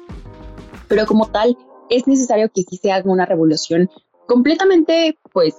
pero 0.91 1.05
como 1.05 1.25
tal 1.27 1.57
es 1.89 2.05
necesario 2.05 2.51
que 2.53 2.63
sí 2.63 2.75
se 2.75 2.91
haga 2.91 3.09
una 3.09 3.25
revolución 3.25 3.89
completamente, 4.27 5.17
pues 5.31 5.55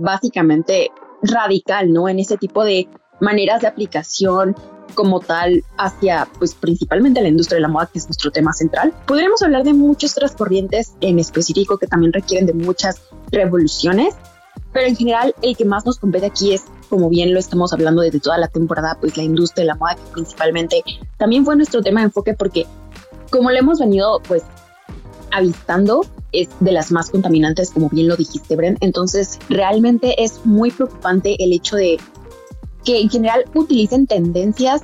básicamente 0.00 0.90
radical, 1.22 1.92
¿no? 1.92 2.08
En 2.08 2.18
ese 2.18 2.36
tipo 2.36 2.64
de 2.64 2.88
maneras 3.20 3.60
de 3.60 3.68
aplicación 3.68 4.56
como 4.94 5.20
tal 5.20 5.62
hacia, 5.78 6.28
pues 6.40 6.56
principalmente 6.56 7.22
la 7.22 7.28
industria 7.28 7.58
de 7.58 7.62
la 7.62 7.68
moda, 7.68 7.86
que 7.86 8.00
es 8.00 8.06
nuestro 8.06 8.32
tema 8.32 8.52
central. 8.52 8.92
Podríamos 9.06 9.40
hablar 9.42 9.62
de 9.62 9.74
muchas 9.74 10.16
otras 10.16 10.34
corrientes 10.34 10.96
en 11.00 11.20
específico 11.20 11.78
que 11.78 11.86
también 11.86 12.12
requieren 12.12 12.44
de 12.44 12.54
muchas 12.54 13.00
revoluciones, 13.30 14.16
pero 14.72 14.88
en 14.88 14.96
general 14.96 15.36
el 15.40 15.56
que 15.56 15.64
más 15.64 15.86
nos 15.86 16.00
compete 16.00 16.26
aquí 16.26 16.52
es, 16.52 16.64
como 16.90 17.08
bien 17.08 17.32
lo 17.32 17.38
estamos 17.38 17.72
hablando 17.72 18.02
desde 18.02 18.18
toda 18.18 18.38
la 18.38 18.48
temporada, 18.48 18.98
pues 19.00 19.16
la 19.16 19.22
industria 19.22 19.62
de 19.62 19.68
la 19.68 19.76
moda, 19.76 19.94
que 19.94 20.12
principalmente 20.12 20.82
también 21.16 21.44
fue 21.44 21.54
nuestro 21.54 21.80
tema 21.80 22.00
de 22.00 22.06
enfoque 22.06 22.34
porque 22.34 22.66
como 23.30 23.50
lo 23.50 23.58
hemos 23.58 23.78
venido 23.78 24.20
pues 24.26 24.42
avistando, 25.34 26.06
es 26.32 26.48
de 26.60 26.72
las 26.72 26.90
más 26.90 27.10
contaminantes, 27.10 27.70
como 27.70 27.88
bien 27.90 28.08
lo 28.08 28.16
dijiste, 28.16 28.56
Bren. 28.56 28.78
Entonces, 28.80 29.38
realmente 29.48 30.22
es 30.22 30.40
muy 30.44 30.70
preocupante 30.70 31.36
el 31.42 31.52
hecho 31.52 31.76
de 31.76 31.98
que 32.84 33.00
en 33.00 33.10
general 33.10 33.44
utilicen 33.54 34.06
tendencias, 34.06 34.82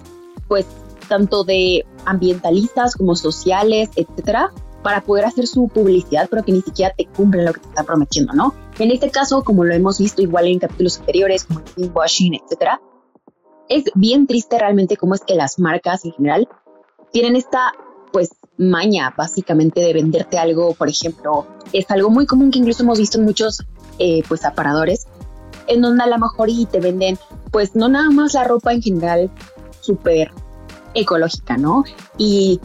pues, 0.48 0.66
tanto 1.08 1.44
de 1.44 1.84
ambientalistas 2.04 2.94
como 2.94 3.14
sociales, 3.14 3.90
etcétera, 3.94 4.52
para 4.82 5.02
poder 5.02 5.24
hacer 5.26 5.46
su 5.46 5.68
publicidad, 5.68 6.28
pero 6.30 6.42
que 6.42 6.52
ni 6.52 6.62
siquiera 6.62 6.94
te 6.96 7.06
cumplen 7.06 7.44
lo 7.44 7.52
que 7.52 7.60
te 7.60 7.68
están 7.68 7.86
prometiendo, 7.86 8.32
¿no? 8.32 8.54
En 8.78 8.90
este 8.90 9.10
caso, 9.10 9.44
como 9.44 9.64
lo 9.64 9.74
hemos 9.74 9.98
visto 9.98 10.22
igual 10.22 10.46
en 10.46 10.58
capítulos 10.58 10.98
anteriores, 10.98 11.44
como 11.44 11.62
el 11.76 11.90
washing, 11.94 12.34
etcétera, 12.34 12.80
es 13.68 13.84
bien 13.94 14.26
triste 14.26 14.58
realmente 14.58 14.96
cómo 14.96 15.14
es 15.14 15.20
que 15.20 15.34
las 15.34 15.58
marcas 15.58 16.04
en 16.04 16.12
general 16.12 16.48
tienen 17.12 17.36
esta, 17.36 17.72
pues, 18.12 18.30
maña 18.56 19.14
básicamente 19.16 19.80
de 19.80 19.92
venderte 19.92 20.38
algo, 20.38 20.74
por 20.74 20.88
ejemplo, 20.88 21.46
es 21.72 21.90
algo 21.90 22.10
muy 22.10 22.26
común 22.26 22.50
que 22.50 22.58
incluso 22.58 22.82
hemos 22.82 22.98
visto 22.98 23.18
en 23.18 23.24
muchos, 23.24 23.64
eh, 23.98 24.22
pues, 24.28 24.44
aparadores, 24.44 25.06
en 25.66 25.82
donde 25.82 26.04
a 26.04 26.06
lo 26.06 26.18
mejor 26.18 26.50
y 26.50 26.66
te 26.66 26.80
venden, 26.80 27.18
pues, 27.50 27.74
no 27.74 27.88
nada 27.88 28.10
más 28.10 28.34
la 28.34 28.44
ropa 28.44 28.72
en 28.72 28.82
general 28.82 29.30
súper 29.80 30.30
ecológica, 30.94 31.56
¿no? 31.56 31.84
Y 32.18 32.60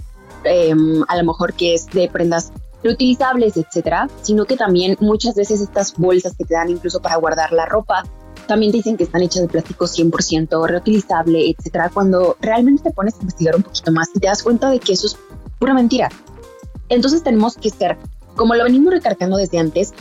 Em, 0.45 1.03
a 1.07 1.17
lo 1.17 1.23
mejor 1.25 1.53
que 1.53 1.73
es 1.73 1.87
de 1.87 2.07
prendas 2.07 2.51
reutilizables, 2.83 3.57
etcétera, 3.57 4.07
sino 4.21 4.45
que 4.45 4.55
también 4.55 4.95
muchas 4.99 5.33
veces 5.33 5.59
estas 5.59 5.95
bolsas 5.97 6.35
que 6.37 6.45
te 6.45 6.53
dan 6.53 6.69
incluso 6.69 7.01
para 7.01 7.15
guardar 7.15 7.51
la 7.51 7.65
ropa 7.65 8.03
también 8.47 8.71
dicen 8.71 8.95
que 8.95 9.05
están 9.05 9.23
hechas 9.23 9.41
de 9.41 9.47
plástico 9.47 9.85
100% 9.85 10.67
reutilizable, 10.67 11.49
etcétera, 11.49 11.89
cuando 11.91 12.37
realmente 12.39 12.83
te 12.83 12.91
pones 12.91 13.15
a 13.15 13.21
investigar 13.21 13.55
un 13.55 13.63
poquito 13.63 13.91
más 13.91 14.09
y 14.13 14.19
te 14.19 14.27
das 14.27 14.43
cuenta 14.43 14.69
de 14.69 14.79
que 14.79 14.93
eso 14.93 15.07
es 15.07 15.17
pura 15.59 15.73
mentira. 15.73 16.09
Entonces 16.89 17.23
tenemos 17.23 17.55
que 17.55 17.69
ser, 17.69 17.97
como 18.35 18.55
lo 18.55 18.63
venimos 18.63 18.93
recargando 18.93 19.37
desde 19.37 19.57
antes, 19.59 19.93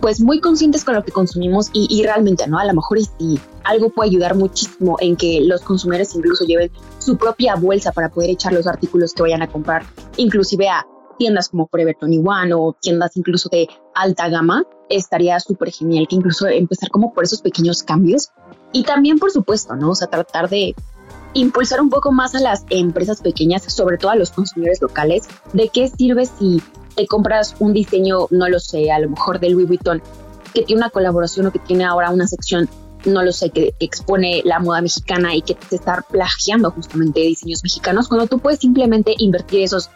pues 0.00 0.20
muy 0.20 0.40
conscientes 0.40 0.84
con 0.84 0.94
lo 0.94 1.02
que 1.02 1.10
consumimos 1.10 1.70
y, 1.72 2.02
realmente, 2.02 2.46
¿no? 2.46 2.58
A 2.58 2.64
lo 2.64 2.74
mejor 2.74 2.98
si 3.00 3.40
algo 3.64 3.90
puede 3.90 4.10
ayudar 4.10 4.34
muchísimo 4.34 4.96
en 5.00 5.16
que 5.16 5.40
los 5.40 5.62
consumidores 5.62 6.14
incluso 6.14 6.44
lleven 6.44 6.70
su 6.98 7.16
propia 7.16 7.56
bolsa 7.56 7.92
para 7.92 8.10
poder 8.10 8.30
echar 8.30 8.52
los 8.52 8.66
artículos 8.66 9.14
que 9.14 9.22
vayan 9.22 9.42
a 9.42 9.48
comprar, 9.48 9.84
inclusive 10.16 10.68
a 10.68 10.86
tiendas 11.18 11.48
como 11.48 11.66
Forever 11.68 11.96
21 12.00 12.60
o 12.60 12.74
tiendas 12.74 13.16
incluso 13.16 13.48
de 13.48 13.68
alta 13.94 14.28
gama, 14.28 14.64
estaría 14.90 15.40
súper 15.40 15.72
genial 15.72 16.06
que 16.08 16.16
incluso 16.16 16.46
empezar 16.46 16.90
como 16.90 17.14
por 17.14 17.24
esos 17.24 17.40
pequeños 17.40 17.82
cambios 17.82 18.28
y 18.72 18.84
también 18.84 19.18
por 19.18 19.30
supuesto, 19.30 19.74
¿no? 19.76 19.90
O 19.90 19.94
tratar 19.94 20.50
de 20.50 20.74
impulsar 21.36 21.80
un 21.80 21.90
poco 21.90 22.12
más 22.12 22.34
a 22.34 22.40
las 22.40 22.64
empresas 22.70 23.20
pequeñas, 23.20 23.62
sobre 23.64 23.98
todo 23.98 24.10
a 24.10 24.16
los 24.16 24.30
consumidores 24.30 24.80
locales, 24.80 25.24
de 25.52 25.68
qué 25.68 25.88
sirve 25.88 26.26
si 26.26 26.62
te 26.94 27.06
compras 27.06 27.54
un 27.58 27.72
diseño, 27.72 28.26
no 28.30 28.48
lo 28.48 28.58
sé, 28.58 28.90
a 28.90 28.98
lo 28.98 29.10
mejor 29.10 29.38
de 29.38 29.50
Louis 29.50 29.68
Vuitton, 29.68 30.02
que 30.54 30.62
tiene 30.62 30.80
una 30.80 30.90
colaboración 30.90 31.46
o 31.46 31.52
que 31.52 31.58
tiene 31.58 31.84
ahora 31.84 32.10
una 32.10 32.26
sección, 32.26 32.68
no 33.04 33.22
lo 33.22 33.32
sé, 33.32 33.50
que, 33.50 33.74
expone 33.80 34.40
la 34.44 34.58
moda 34.60 34.80
mexicana 34.80 35.34
y 35.34 35.42
que 35.42 35.54
te 35.54 35.76
está 35.76 36.04
plagiando 36.10 36.70
justamente 36.70 37.20
diseños 37.20 37.62
mexicanos, 37.62 38.08
cuando 38.08 38.26
tú 38.26 38.38
puedes 38.38 38.60
simplemente 38.60 39.14
invertir 39.18 39.62
esos 39.62 39.90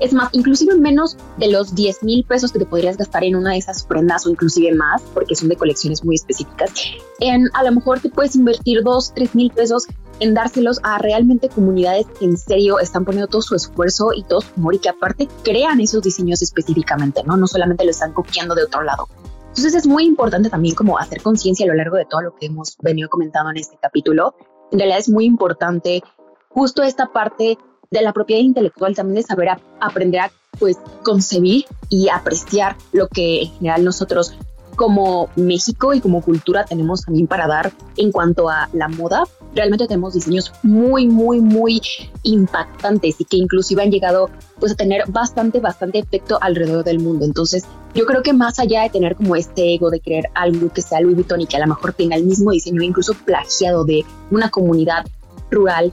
es 0.00 0.12
más, 0.12 0.30
inclusive 0.32 0.74
menos 0.76 1.16
de 1.36 1.50
los 1.50 1.74
10 1.74 2.02
mil 2.02 2.24
pesos 2.24 2.52
que 2.52 2.58
te 2.58 2.66
podrías 2.66 2.96
gastar 2.96 3.24
en 3.24 3.36
una 3.36 3.52
de 3.52 3.58
esas 3.58 3.84
prendas 3.84 4.26
o 4.26 4.30
inclusive 4.30 4.74
más, 4.74 5.02
porque 5.14 5.36
son 5.36 5.48
de 5.48 5.56
colecciones 5.56 6.04
muy 6.04 6.16
específicas, 6.16 6.72
en 7.20 7.48
a 7.54 7.62
lo 7.64 7.72
mejor 7.72 8.00
te 8.00 8.08
puedes 8.08 8.34
invertir 8.34 8.82
2, 8.82 9.12
3 9.14 9.34
mil 9.34 9.50
pesos 9.50 9.86
en 10.20 10.34
dárselos 10.34 10.80
a 10.82 10.98
realmente 10.98 11.48
comunidades 11.48 12.06
que 12.18 12.26
en 12.26 12.36
serio 12.36 12.78
están 12.78 13.04
poniendo 13.04 13.26
todo 13.26 13.42
su 13.42 13.54
esfuerzo 13.54 14.12
y 14.14 14.22
todo 14.22 14.42
su 14.42 14.52
amor 14.56 14.74
y 14.74 14.78
que 14.78 14.90
aparte 14.90 15.28
crean 15.42 15.80
esos 15.80 16.02
diseños 16.02 16.42
específicamente, 16.42 17.22
¿no? 17.24 17.36
No 17.36 17.46
solamente 17.46 17.84
lo 17.84 17.90
están 17.90 18.12
copiando 18.12 18.54
de 18.54 18.64
otro 18.64 18.82
lado. 18.82 19.08
Entonces 19.48 19.74
es 19.74 19.86
muy 19.86 20.04
importante 20.04 20.48
también 20.48 20.74
como 20.74 20.98
hacer 20.98 21.22
conciencia 21.22 21.64
a 21.64 21.68
lo 21.68 21.74
largo 21.74 21.96
de 21.96 22.04
todo 22.04 22.20
lo 22.22 22.36
que 22.36 22.46
hemos 22.46 22.76
venido 22.80 23.08
comentando 23.08 23.50
en 23.50 23.56
este 23.56 23.78
capítulo. 23.80 24.34
En 24.70 24.78
realidad 24.78 25.00
es 25.00 25.08
muy 25.08 25.24
importante 25.24 26.02
justo 26.50 26.82
esta 26.82 27.06
parte 27.06 27.58
de 27.90 28.02
la 28.02 28.12
propiedad 28.12 28.42
intelectual, 28.42 28.94
también 28.94 29.16
de 29.16 29.22
saber 29.22 29.48
aprender 29.80 30.20
a 30.20 30.32
pues 30.58 30.78
concebir 31.02 31.64
y 31.88 32.08
apreciar 32.08 32.76
lo 32.92 33.08
que 33.08 33.42
en 33.42 33.50
general 33.52 33.84
nosotros 33.84 34.34
como 34.76 35.28
México 35.36 35.92
y 35.92 36.00
como 36.00 36.22
cultura 36.22 36.64
tenemos 36.64 37.02
también 37.02 37.26
para 37.26 37.46
dar 37.46 37.72
en 37.96 38.12
cuanto 38.12 38.48
a 38.48 38.68
la 38.72 38.88
moda. 38.88 39.24
Realmente 39.54 39.88
tenemos 39.88 40.14
diseños 40.14 40.52
muy, 40.62 41.06
muy, 41.08 41.40
muy 41.40 41.82
impactantes 42.22 43.16
y 43.20 43.24
que 43.24 43.36
inclusive 43.36 43.82
han 43.82 43.90
llegado 43.90 44.30
pues 44.58 44.72
a 44.72 44.76
tener 44.76 45.10
bastante, 45.10 45.60
bastante 45.60 45.98
efecto 45.98 46.38
alrededor 46.40 46.84
del 46.84 47.00
mundo. 47.00 47.24
Entonces 47.24 47.64
yo 47.94 48.06
creo 48.06 48.22
que 48.22 48.32
más 48.32 48.58
allá 48.60 48.82
de 48.82 48.90
tener 48.90 49.16
como 49.16 49.34
este 49.34 49.74
ego 49.74 49.90
de 49.90 50.00
creer 50.00 50.26
algo 50.34 50.72
que 50.72 50.82
sea 50.82 51.00
Louis 51.00 51.16
Vuitton 51.16 51.40
y 51.40 51.46
que 51.46 51.56
a 51.56 51.60
lo 51.60 51.66
mejor 51.66 51.92
tenga 51.92 52.16
el 52.16 52.24
mismo 52.24 52.52
diseño, 52.52 52.82
incluso 52.82 53.14
plagiado 53.14 53.84
de 53.84 54.04
una 54.30 54.50
comunidad 54.50 55.04
rural 55.50 55.92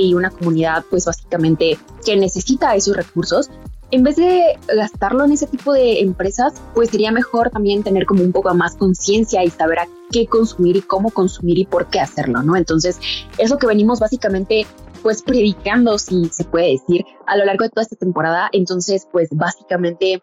y 0.00 0.14
una 0.14 0.30
comunidad 0.30 0.84
pues 0.90 1.04
básicamente 1.06 1.78
que 2.04 2.16
necesita 2.16 2.74
esos 2.74 2.96
recursos, 2.96 3.50
en 3.90 4.02
vez 4.02 4.16
de 4.16 4.58
gastarlo 4.66 5.24
en 5.24 5.32
ese 5.32 5.46
tipo 5.46 5.72
de 5.72 6.00
empresas, 6.00 6.54
pues 6.74 6.90
sería 6.90 7.12
mejor 7.12 7.50
también 7.50 7.82
tener 7.82 8.06
como 8.06 8.24
un 8.24 8.32
poco 8.32 8.52
más 8.54 8.74
conciencia 8.76 9.44
y 9.44 9.50
saber 9.50 9.78
a 9.80 9.88
qué 10.10 10.26
consumir 10.26 10.76
y 10.76 10.82
cómo 10.82 11.10
consumir 11.10 11.58
y 11.58 11.64
por 11.64 11.86
qué 11.90 12.00
hacerlo, 12.00 12.42
¿no? 12.42 12.56
Entonces, 12.56 12.98
eso 13.38 13.56
que 13.56 13.66
venimos 13.66 14.00
básicamente 14.00 14.66
pues 15.04 15.22
predicando, 15.22 15.98
si 15.98 16.24
se 16.30 16.44
puede 16.44 16.72
decir, 16.72 17.04
a 17.26 17.36
lo 17.36 17.44
largo 17.44 17.64
de 17.64 17.70
toda 17.70 17.82
esta 17.82 17.94
temporada. 17.94 18.48
Entonces, 18.52 19.06
pues 19.12 19.28
básicamente 19.30 20.22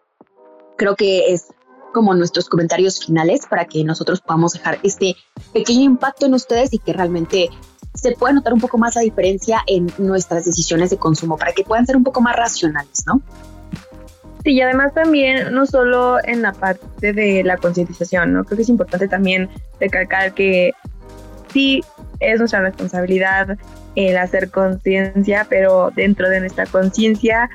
creo 0.76 0.96
que 0.96 1.32
es 1.32 1.46
como 1.94 2.14
nuestros 2.14 2.48
comentarios 2.48 2.98
finales 2.98 3.42
para 3.48 3.66
que 3.66 3.84
nosotros 3.84 4.20
podamos 4.20 4.54
dejar 4.54 4.80
este 4.82 5.14
pequeño 5.52 5.82
impacto 5.82 6.26
en 6.26 6.34
ustedes 6.34 6.74
y 6.74 6.78
que 6.78 6.92
realmente 6.92 7.48
se 7.94 8.12
puede 8.12 8.34
notar 8.34 8.52
un 8.52 8.60
poco 8.60 8.78
más 8.78 8.94
la 8.94 9.02
diferencia 9.02 9.62
en 9.66 9.92
nuestras 9.98 10.44
decisiones 10.44 10.90
de 10.90 10.96
consumo 10.96 11.36
para 11.36 11.52
que 11.52 11.64
puedan 11.64 11.86
ser 11.86 11.96
un 11.96 12.04
poco 12.04 12.20
más 12.20 12.36
racionales, 12.36 13.04
¿no? 13.06 13.20
Sí, 14.44 14.52
y 14.52 14.60
además 14.60 14.92
también 14.92 15.52
no 15.54 15.66
solo 15.66 16.18
en 16.24 16.42
la 16.42 16.52
parte 16.52 17.12
de 17.12 17.44
la 17.44 17.56
concientización, 17.58 18.32
¿no? 18.32 18.44
Creo 18.44 18.56
que 18.56 18.62
es 18.62 18.68
importante 18.68 19.06
también 19.08 19.48
recalcar 19.78 20.32
que 20.34 20.72
sí 21.52 21.82
es 22.18 22.38
nuestra 22.38 22.60
responsabilidad 22.60 23.56
el 23.94 24.16
hacer 24.16 24.50
conciencia, 24.50 25.46
pero 25.48 25.90
dentro 25.94 26.28
de 26.28 26.40
nuestra 26.40 26.66
conciencia 26.66 27.50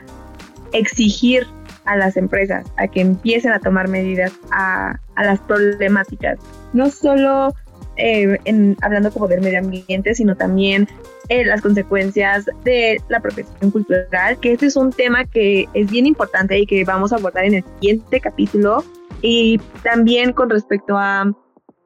exigir 0.71 1.47
a 1.85 1.95
las 1.95 2.15
empresas 2.15 2.65
a 2.77 2.87
que 2.87 3.01
empiecen 3.01 3.53
a 3.53 3.59
tomar 3.59 3.87
medidas 3.87 4.33
a, 4.51 4.99
a 5.15 5.23
las 5.23 5.39
problemáticas, 5.39 6.37
no 6.73 6.89
solo 6.89 7.55
eh, 7.97 8.37
en, 8.45 8.77
hablando 8.81 9.11
como 9.11 9.27
del 9.27 9.41
medio 9.41 9.59
ambiente, 9.59 10.15
sino 10.15 10.35
también 10.35 10.87
eh, 11.29 11.45
las 11.45 11.61
consecuencias 11.61 12.45
de 12.63 13.01
la 13.09 13.19
profesión 13.19 13.71
cultural, 13.71 14.39
que 14.39 14.53
este 14.53 14.67
es 14.67 14.75
un 14.75 14.91
tema 14.91 15.25
que 15.25 15.67
es 15.73 15.91
bien 15.91 16.05
importante 16.05 16.57
y 16.57 16.65
que 16.65 16.83
vamos 16.83 17.11
a 17.11 17.17
abordar 17.17 17.45
en 17.45 17.55
el 17.55 17.63
siguiente 17.63 18.19
capítulo, 18.19 18.83
y 19.21 19.59
también 19.83 20.31
con 20.31 20.49
respecto 20.49 20.97
a 20.97 21.31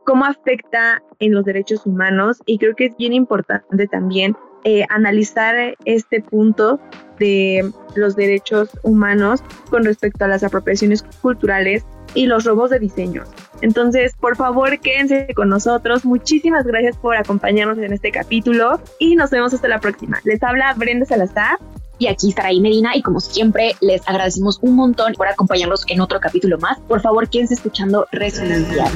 cómo 0.06 0.26
afecta 0.26 1.02
en 1.20 1.34
los 1.34 1.46
derechos 1.46 1.86
humanos, 1.86 2.42
y 2.46 2.58
creo 2.58 2.76
que 2.76 2.88
es 2.88 2.98
bien 2.98 3.14
importante 3.14 3.88
también 3.88 4.36
eh, 4.64 4.86
analizar 4.90 5.76
este 5.86 6.22
punto 6.22 6.80
de 7.18 7.72
los 7.96 8.16
derechos 8.16 8.70
humanos 8.84 9.44
con 9.72 9.84
respecto 9.84 10.26
a 10.26 10.28
las 10.28 10.44
apropiaciones 10.44 11.04
culturales 11.22 11.84
y 12.14 12.28
los 12.28 12.46
robos 12.46 12.70
de 12.70 12.78
diseños. 12.78 13.28
Entonces, 13.62 14.14
por 14.20 14.36
favor, 14.36 14.80
quédense 14.80 15.28
con 15.36 15.50
nosotros. 15.50 16.06
Muchísimas 16.06 16.66
gracias 16.66 16.98
por 16.98 17.16
acompañarnos 17.16 17.78
en 17.78 17.94
este 17.94 18.12
capítulo 18.12 18.80
y 19.00 19.16
nos 19.16 19.30
vemos 19.30 19.54
hasta 19.54 19.68
la 19.68 19.80
próxima. 19.80 20.20
Les 20.24 20.42
habla 20.44 20.74
Brenda 20.76 21.06
Salazar. 21.06 21.58
Y 21.98 22.08
aquí 22.08 22.30
estará 22.30 22.50
ahí 22.50 22.60
Medina 22.60 22.96
y 22.96 23.04
como 23.04 23.20
siempre 23.20 23.76
les 23.80 24.08
agradecemos 24.08 24.58
un 24.64 24.76
montón 24.76 25.14
por 25.14 25.28
acompañarnos 25.28 25.84
en 25.88 26.02
otro 26.02 26.20
capítulo 26.20 26.58
más. 26.58 26.80
Por 26.88 27.00
favor, 27.00 27.30
quédense 27.30 27.54
escuchando 27.54 28.08
Resonancia. 28.12 28.92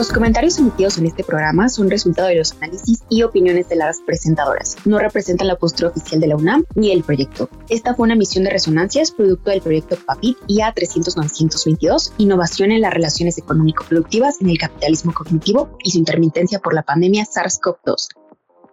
Los 0.00 0.12
comentarios 0.12 0.58
emitidos 0.58 0.96
en 0.96 1.04
este 1.04 1.24
programa 1.24 1.68
son 1.68 1.90
resultado 1.90 2.28
de 2.28 2.36
los 2.36 2.52
análisis 2.52 3.02
y 3.10 3.22
opiniones 3.22 3.68
de 3.68 3.76
las 3.76 4.00
presentadoras. 4.00 4.78
No 4.86 4.98
representan 4.98 5.46
la 5.46 5.56
postura 5.56 5.90
oficial 5.90 6.22
de 6.22 6.26
la 6.26 6.36
UNAM 6.36 6.64
ni 6.74 6.90
el 6.90 7.04
proyecto. 7.04 7.50
Esta 7.68 7.94
fue 7.94 8.06
una 8.06 8.14
misión 8.14 8.44
de 8.44 8.50
resonancias 8.50 9.10
producto 9.10 9.50
del 9.50 9.60
proyecto 9.60 9.96
PAPIT 10.06 10.38
IA 10.46 10.74
300-922, 10.74 12.12
Innovación 12.16 12.72
en 12.72 12.80
las 12.80 12.94
Relaciones 12.94 13.36
Económico-Productivas 13.36 14.40
en 14.40 14.48
el 14.48 14.56
Capitalismo 14.56 15.12
Cognitivo 15.12 15.76
y 15.84 15.90
su 15.90 15.98
intermitencia 15.98 16.60
por 16.60 16.72
la 16.72 16.82
pandemia 16.82 17.26
SARS-CoV-2. 17.26 18.08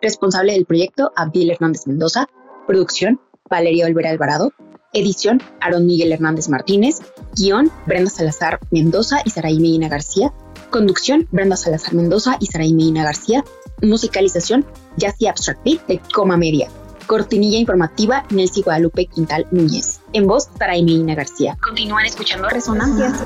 Responsable 0.02 0.54
del 0.54 0.66
proyecto, 0.66 1.12
Abdiel 1.18 1.52
Hernández 1.52 1.88
Mendoza. 1.88 2.28
Producción, 2.68 3.20
Valeria 3.50 3.86
Olvera 3.86 4.12
Alvarado. 4.12 4.54
Edición, 4.94 5.42
Aaron 5.60 5.86
Miguel 5.88 6.14
Hernández 6.14 6.48
Martínez. 6.48 7.00
Guión, 7.36 7.70
Brenda 7.86 8.10
Salazar 8.10 8.62
Mendoza 8.72 9.18
y 9.26 9.32
Saraí 9.32 9.60
Medina 9.60 9.90
García. 9.90 10.34
Conducción, 10.70 11.28
Brenda 11.32 11.56
Salazar 11.56 11.94
Mendoza 11.94 12.38
y 12.40 12.48
Saraí 12.48 12.74
Medina 12.74 13.04
García. 13.04 13.44
Musicalización, 13.82 14.66
Yassi 14.98 15.28
Abstract 15.28 15.64
Beat 15.64 15.88
de 15.88 16.02
Coma 16.14 16.38
Media. 16.38 16.70
Cortinilla 17.06 17.58
informativa, 17.58 18.26
Nelsi 18.32 18.62
Guadalupe 18.62 19.06
Quintal 19.06 19.48
Núñez. 19.52 20.02
En 20.14 20.28
voz, 20.28 20.50
Saraí 20.58 20.84
Medina 20.84 21.16
García. 21.16 21.58
Continúan 21.62 22.06
escuchando 22.06 22.50
Resonancias. 22.50 23.24